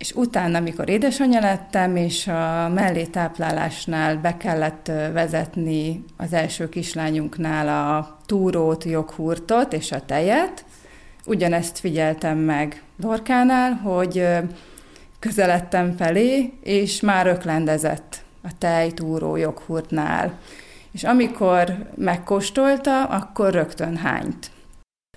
és 0.03 0.13
utána, 0.13 0.59
amikor 0.59 0.89
édesanyja 0.89 1.41
lettem, 1.41 1.97
és 1.97 2.29
a 2.29 2.69
mellétáplálásnál 2.75 4.17
be 4.17 4.37
kellett 4.37 4.87
vezetni 5.13 6.05
az 6.17 6.33
első 6.33 6.69
kislányunknál 6.69 7.69
a 7.69 8.19
túrót, 8.27 8.85
joghurtot 8.85 9.73
és 9.73 9.93
a 9.93 10.05
tejet, 10.05 10.65
ugyanezt 11.27 11.79
figyeltem 11.79 12.39
meg 12.39 12.83
Dorkánál, 12.97 13.73
hogy 13.73 14.27
közeledtem 15.19 15.97
felé, 15.97 16.53
és 16.63 17.01
már 17.01 17.27
öklendezett 17.27 18.17
a 18.43 18.59
tej, 18.59 18.91
túró, 18.91 19.37
joghurtnál. 19.37 20.39
És 20.93 21.05
amikor 21.05 21.91
megkóstolta, 21.95 23.05
akkor 23.05 23.53
rögtön 23.53 23.97
hányt. 23.97 24.51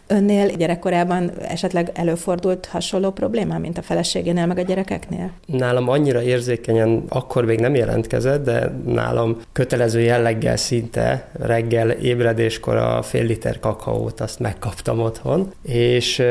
Önnél 0.07 0.47
gyerekkorában 0.47 1.31
esetleg 1.47 1.91
előfordult 1.93 2.65
hasonló 2.65 3.11
probléma, 3.11 3.57
mint 3.57 3.77
a 3.77 3.81
feleségénél, 3.81 4.45
meg 4.45 4.57
a 4.57 4.61
gyerekeknél? 4.61 5.31
Nálam 5.45 5.89
annyira 5.89 6.21
érzékenyen 6.21 7.03
akkor 7.09 7.45
még 7.45 7.59
nem 7.59 7.75
jelentkezett, 7.75 8.43
de 8.43 8.71
nálam 8.85 9.41
kötelező 9.51 9.99
jelleggel 9.99 10.57
szinte 10.57 11.29
reggel 11.33 11.89
ébredéskor 11.89 12.75
a 12.75 13.01
fél 13.01 13.23
liter 13.23 13.59
kakaót 13.59 14.19
azt 14.19 14.39
megkaptam 14.39 14.99
otthon, 14.99 15.51
és 15.61 16.23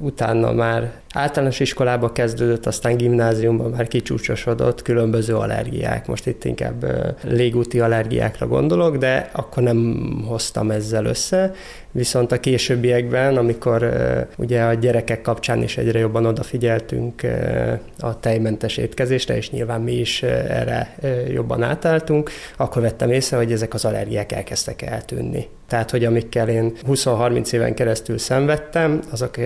utána 0.00 0.52
már 0.52 0.92
Általános 1.16 1.60
iskolába 1.60 2.12
kezdődött, 2.12 2.66
aztán 2.66 2.96
gimnáziumban 2.96 3.70
már 3.70 3.88
kicsúcsosodott 3.88 4.82
különböző 4.82 5.36
allergiák. 5.36 6.06
Most 6.06 6.26
itt 6.26 6.44
inkább 6.44 6.86
légúti 7.22 7.80
allergiákra 7.80 8.46
gondolok, 8.46 8.96
de 8.96 9.30
akkor 9.32 9.62
nem 9.62 10.08
hoztam 10.26 10.70
ezzel 10.70 11.04
össze. 11.04 11.52
Viszont 11.92 12.32
a 12.32 12.40
későbbiekben, 12.40 13.36
amikor 13.36 13.88
ugye 14.36 14.62
a 14.62 14.74
gyerekek 14.74 15.20
kapcsán 15.20 15.62
is 15.62 15.76
egyre 15.76 15.98
jobban 15.98 16.26
odafigyeltünk 16.26 17.22
a 17.98 18.20
tejmentes 18.20 18.76
étkezésre, 18.76 19.36
és 19.36 19.50
nyilván 19.50 19.80
mi 19.80 19.92
is 19.92 20.22
erre 20.22 20.94
jobban 21.28 21.62
átálltunk, 21.62 22.30
akkor 22.56 22.82
vettem 22.82 23.10
észre, 23.10 23.36
hogy 23.36 23.52
ezek 23.52 23.74
az 23.74 23.84
allergiák 23.84 24.32
elkezdtek 24.32 24.82
eltűnni. 24.82 25.48
Tehát, 25.66 25.90
hogy 25.90 26.04
amikkel 26.04 26.48
én 26.48 26.72
20-30 26.86 27.52
éven 27.52 27.74
keresztül 27.74 28.18
szenvedtem, 28.18 29.00
azok 29.10 29.36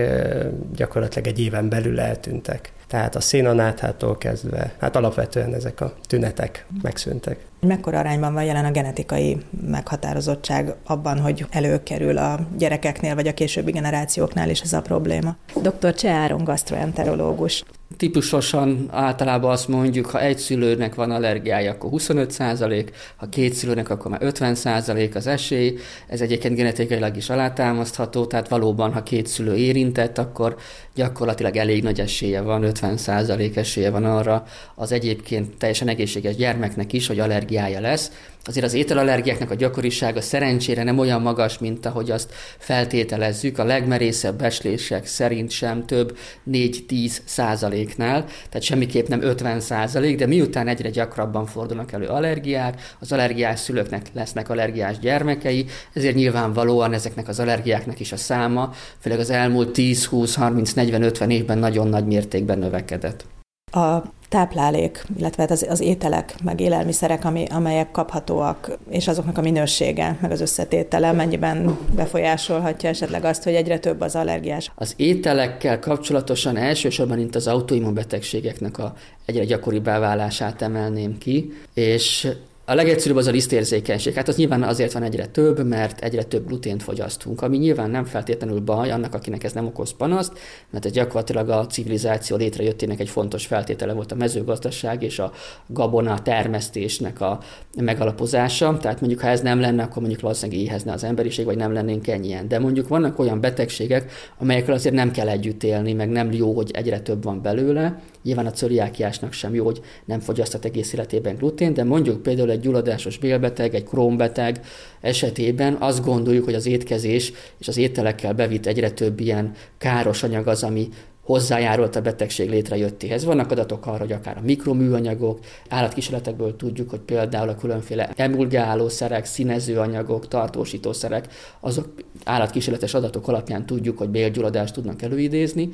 gyakorlatilag 0.75 1.27
egy 1.27 1.39
éven 1.39 1.69
belül 1.69 1.99
eltűntek. 1.99 2.71
Tehát 2.87 3.15
a 3.15 3.19
szénanáthától 3.19 4.17
kezdve, 4.17 4.73
hát 4.79 4.95
alapvetően 4.95 5.53
ezek 5.53 5.81
a 5.81 5.93
tünetek 6.07 6.65
megszűntek. 6.81 7.37
Mekkora 7.59 7.99
arányban 7.99 8.33
van 8.33 8.43
jelen 8.43 8.65
a 8.65 8.71
genetikai 8.71 9.37
meghatározottság 9.67 10.75
abban, 10.85 11.19
hogy 11.19 11.45
előkerül 11.49 12.17
a 12.17 12.39
gyerekeknél 12.57 13.15
vagy 13.15 13.27
a 13.27 13.33
későbbi 13.33 13.71
generációknál 13.71 14.49
is 14.49 14.61
ez 14.61 14.73
a 14.73 14.81
probléma? 14.81 15.35
Dr. 15.61 15.93
Cseáron 15.93 16.43
gastroenterológus. 16.43 17.63
Típusosan 17.97 18.87
általában 18.91 19.51
azt 19.51 19.67
mondjuk, 19.67 20.05
ha 20.05 20.21
egy 20.21 20.37
szülőnek 20.37 20.95
van 20.95 21.11
allergiája, 21.11 21.71
akkor 21.71 21.89
25 21.89 22.31
százalék, 22.31 22.91
ha 23.15 23.29
két 23.29 23.53
szülőnek, 23.53 23.89
akkor 23.89 24.11
már 24.11 24.23
50 24.23 24.55
százalék 24.55 25.15
az 25.15 25.27
esély. 25.27 25.77
Ez 26.07 26.21
egyébként 26.21 26.55
genetikailag 26.55 27.15
is 27.17 27.29
alátámasztható, 27.29 28.25
tehát 28.25 28.47
valóban, 28.47 28.93
ha 28.93 29.03
két 29.03 29.27
szülő 29.27 29.55
érintett, 29.55 30.17
akkor 30.17 30.55
gyakorlatilag 30.95 31.55
elég 31.55 31.83
nagy 31.83 31.99
esélye 31.99 32.41
van, 32.41 32.63
50 32.63 32.97
százalék 32.97 33.55
esélye 33.55 33.89
van 33.89 34.05
arra 34.05 34.43
az 34.75 34.91
egyébként 34.91 35.57
teljesen 35.57 35.87
egészséges 35.87 36.35
gyermeknek 36.35 36.93
is, 36.93 37.07
hogy 37.07 37.19
allergiája 37.19 37.79
lesz. 37.79 38.11
Azért 38.43 38.65
az 38.65 38.73
ételallergiáknak 38.73 39.51
a 39.51 39.55
gyakorisága 39.55 40.21
szerencsére 40.21 40.83
nem 40.83 40.97
olyan 40.97 41.21
magas, 41.21 41.57
mint 41.57 41.85
ahogy 41.85 42.11
azt 42.11 42.33
feltételezzük. 42.57 43.57
A 43.57 43.63
legmerészebb 43.63 44.37
beslések 44.37 45.05
szerint 45.05 45.49
sem 45.49 45.85
több 45.85 46.17
4-10 46.51 47.17
százaléknál, 47.25 48.25
tehát 48.25 48.61
semmiképp 48.61 49.07
nem 49.07 49.21
50 49.21 49.59
százalék, 49.59 50.17
de 50.17 50.25
miután 50.25 50.67
egyre 50.67 50.89
gyakrabban 50.89 51.45
fordulnak 51.45 51.91
elő 51.91 52.05
allergiák, 52.05 52.95
az 52.99 53.11
allergiás 53.11 53.59
szülőknek 53.59 54.05
lesznek 54.13 54.49
allergiás 54.49 54.99
gyermekei, 54.99 55.65
ezért 55.93 56.15
nyilvánvalóan 56.15 56.93
ezeknek 56.93 57.27
az 57.27 57.39
allergiáknak 57.39 57.99
is 57.99 58.11
a 58.11 58.17
száma, 58.17 58.73
főleg 58.99 59.19
az 59.19 59.29
elmúlt 59.29 59.71
10, 59.71 60.05
20, 60.05 60.35
30, 60.35 60.73
40, 60.73 61.01
50 61.01 61.29
évben 61.29 61.57
nagyon 61.57 61.87
nagy 61.87 62.05
mértékben 62.05 62.59
növekedett. 62.59 63.25
A 63.71 64.03
táplálék, 64.29 65.03
illetve 65.17 65.41
hát 65.41 65.51
az, 65.51 65.65
az 65.69 65.79
ételek, 65.79 66.35
meg 66.43 66.59
élelmiszerek, 66.59 67.25
ami, 67.25 67.45
amelyek 67.49 67.91
kaphatóak, 67.91 68.77
és 68.89 69.07
azoknak 69.07 69.37
a 69.37 69.41
minősége, 69.41 70.17
meg 70.21 70.31
az 70.31 70.41
összetétele, 70.41 71.11
mennyiben 71.11 71.77
befolyásolhatja 71.95 72.89
esetleg 72.89 73.23
azt, 73.25 73.43
hogy 73.43 73.53
egyre 73.53 73.79
több 73.79 74.01
az 74.01 74.15
allergiás? 74.15 74.71
Az 74.75 74.93
ételekkel 74.97 75.79
kapcsolatosan 75.79 76.57
elsősorban 76.57 77.19
itt 77.19 77.35
az 77.35 77.47
autoimmunbetegségeknek 77.47 78.77
a 78.77 78.93
egyre 79.25 79.43
gyakoribbá 79.43 79.99
válását 79.99 80.61
emelném 80.61 81.17
ki, 81.17 81.53
és 81.73 82.27
a 82.69 82.75
legegyszerűbb 82.75 83.17
az 83.17 83.27
a 83.27 83.31
lisztérzékenység. 83.31 84.13
Hát 84.13 84.27
az 84.27 84.35
nyilván 84.35 84.63
azért 84.63 84.93
van 84.93 85.03
egyre 85.03 85.25
több, 85.27 85.67
mert 85.67 86.01
egyre 86.01 86.23
több 86.23 86.47
glutént 86.47 86.83
fogyasztunk, 86.83 87.41
ami 87.41 87.57
nyilván 87.57 87.89
nem 87.89 88.05
feltétlenül 88.05 88.59
baj 88.59 88.91
annak, 88.91 89.13
akinek 89.13 89.43
ez 89.43 89.53
nem 89.53 89.65
okoz 89.65 89.91
panaszt, 89.97 90.33
mert 90.69 90.85
ez 90.85 90.91
gyakorlatilag 90.91 91.49
a 91.49 91.67
civilizáció 91.67 92.37
létrejöttének 92.37 92.99
egy 92.99 93.09
fontos 93.09 93.45
feltétele 93.45 93.93
volt 93.93 94.11
a 94.11 94.15
mezőgazdaság 94.15 95.03
és 95.03 95.19
a 95.19 95.31
gabona 95.67 96.21
termesztésnek 96.21 97.21
a 97.21 97.39
megalapozása. 97.77 98.77
Tehát 98.77 98.99
mondjuk, 98.99 99.21
ha 99.21 99.27
ez 99.27 99.41
nem 99.41 99.59
lenne, 99.59 99.83
akkor 99.83 99.99
mondjuk 100.01 100.21
valószínűleg 100.21 100.61
éhezne 100.61 100.91
az 100.93 101.03
emberiség, 101.03 101.45
vagy 101.45 101.57
nem 101.57 101.73
lennénk 101.73 102.07
ennyien. 102.07 102.47
De 102.47 102.59
mondjuk 102.59 102.87
vannak 102.87 103.19
olyan 103.19 103.41
betegségek, 103.41 104.11
amelyekkel 104.37 104.73
azért 104.73 104.95
nem 104.95 105.11
kell 105.11 105.27
együtt 105.27 105.63
élni, 105.63 105.93
meg 105.93 106.09
nem 106.09 106.31
jó, 106.31 106.53
hogy 106.53 106.71
egyre 106.73 106.99
több 106.99 107.23
van 107.23 107.41
belőle. 107.41 108.01
Nyilván 108.23 108.45
a 108.45 108.51
cöliákiásnak 108.51 109.33
sem 109.33 109.53
jó, 109.53 109.65
hogy 109.65 109.81
nem 110.05 110.19
fogyasztat 110.19 110.65
egész 110.65 110.93
életében 110.93 111.35
glutén, 111.35 111.73
de 111.73 111.83
mondjuk 111.83 112.21
például 112.21 112.49
egy 112.59 112.65
gyulladásos 112.65 113.17
bélbeteg, 113.17 113.75
egy 113.75 113.83
krónbeteg 113.83 114.59
esetében 115.01 115.75
azt 115.79 116.05
gondoljuk, 116.05 116.45
hogy 116.45 116.53
az 116.53 116.65
étkezés 116.65 117.33
és 117.57 117.67
az 117.67 117.77
ételekkel 117.77 118.33
bevitt 118.33 118.65
egyre 118.65 118.91
több 118.91 119.19
ilyen 119.19 119.51
káros 119.77 120.23
anyag 120.23 120.47
az, 120.47 120.63
ami 120.63 120.89
hozzájárult 121.29 121.95
a 121.95 122.01
betegség 122.01 122.49
létrejöttéhez. 122.49 123.23
Vannak 123.23 123.51
adatok 123.51 123.85
arra, 123.85 123.97
hogy 123.97 124.11
akár 124.11 124.37
a 124.37 124.41
mikroműanyagok, 124.43 125.39
állatkísérletekből 125.69 126.55
tudjuk, 126.55 126.89
hogy 126.89 126.99
például 126.99 127.49
a 127.49 127.55
különféle 127.55 128.09
emulgálószerek, 128.15 129.25
színezőanyagok, 129.25 130.27
tartósítószerek, 130.27 131.27
azok 131.59 131.87
állatkísérletes 132.23 132.93
adatok 132.93 133.27
alapján 133.27 133.65
tudjuk, 133.65 133.97
hogy 133.97 134.09
bélgyulladást 134.09 134.73
tudnak 134.73 135.01
előidézni. 135.01 135.69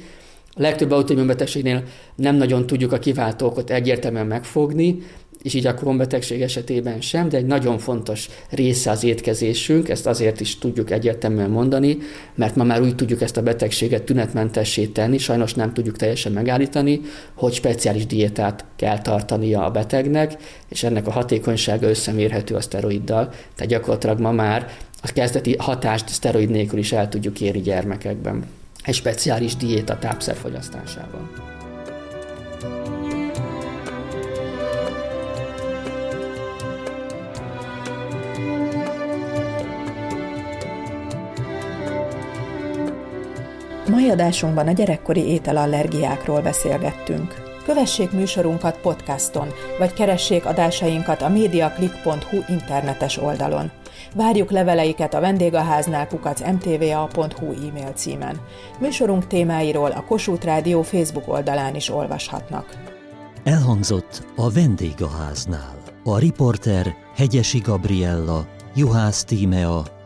A 0.58 0.62
legtöbb 0.62 0.92
autoimmunbetegségnél 0.92 1.84
nem 2.16 2.36
nagyon 2.36 2.68
tudjuk 2.68 2.92
a 2.92 3.00
kiváltókat 3.00 3.70
egyértelműen 3.70 4.28
megfogni, 4.28 4.98
és 5.46 5.54
így 5.54 5.68
a 5.68 5.74
krónbetegség 5.74 6.42
esetében 6.42 7.02
sem, 7.02 7.30
de 7.30 7.38
egy 7.38 7.46
nagyon 7.46 7.78
fontos 7.78 8.30
része 8.50 8.92
az 8.92 9.04
étkezésünk, 9.04 9.90
ezt 9.90 10.06
azért 10.06 10.40
is 10.40 10.58
tudjuk 10.58 10.92
egyértelműen 10.92 11.50
mondani, 11.50 11.98
mert 12.36 12.56
ma 12.56 12.64
már 12.64 12.82
úgy 12.82 12.96
tudjuk 12.96 13.22
ezt 13.22 13.38
a 13.38 13.42
betegséget 13.42 14.04
tünetmentessé 14.04 14.86
tenni, 14.86 15.18
sajnos 15.18 15.54
nem 15.54 15.74
tudjuk 15.74 15.98
teljesen 15.98 16.32
megállítani, 16.32 17.02
hogy 17.34 17.54
speciális 17.54 18.06
diétát 18.06 18.66
kell 18.76 19.02
tartania 19.02 19.66
a 19.66 19.72
betegnek, 19.72 20.36
és 20.70 20.84
ennek 20.84 21.08
a 21.08 21.12
hatékonysága 21.12 21.90
összemérhető 21.90 22.56
a 22.56 22.62
szteroiddal, 22.62 23.30
tehát 23.56 23.72
gyakorlatilag 23.72 24.20
ma 24.20 24.32
már 24.32 24.72
a 25.02 25.12
kezdeti 25.14 25.56
hatást 25.58 26.08
szteroid 26.08 26.50
nélkül 26.50 26.80
is 26.80 26.92
el 26.92 27.10
tudjuk 27.10 27.42
érni 27.42 27.62
gyermekekben. 27.62 28.46
Egy 28.84 28.96
speciális 28.96 29.56
diéta 29.56 29.98
tápszerfogyasztásával. 30.00 31.30
Mai 43.96 44.10
adásunkban 44.10 44.68
a 44.68 44.72
gyerekkori 44.72 45.28
ételallergiákról 45.28 46.42
beszélgettünk. 46.42 47.34
Kövessék 47.66 48.12
műsorunkat 48.12 48.78
podcaston, 48.78 49.48
vagy 49.80 49.94
keressék 49.94 50.46
adásainkat 50.46 51.22
a 51.22 51.30
mediaclick.hu 51.30 52.38
internetes 52.48 53.18
oldalon. 53.18 53.72
Várjuk 54.16 54.52
leveleiket 54.52 55.14
a 55.14 55.20
vendégháznál 55.20 56.08
kukac 56.08 56.40
mtva.hu 56.40 57.68
e-mail 57.68 57.92
címen. 57.94 58.40
Műsorunk 58.80 59.28
témáiról 59.28 59.92
a 59.92 60.04
Kossuth 60.04 60.46
Rádió 60.46 60.82
Facebook 60.82 61.28
oldalán 61.28 61.76
is 61.76 61.90
olvashatnak. 61.90 62.66
Elhangzott 63.44 64.24
a 64.36 64.52
vendégháznál. 64.52 65.76
A 66.04 66.18
riporter 66.18 66.96
Hegyesi 67.16 67.60
Gabriella, 67.60 68.46
Juhász 68.76 69.24
Tímea, 69.24 69.84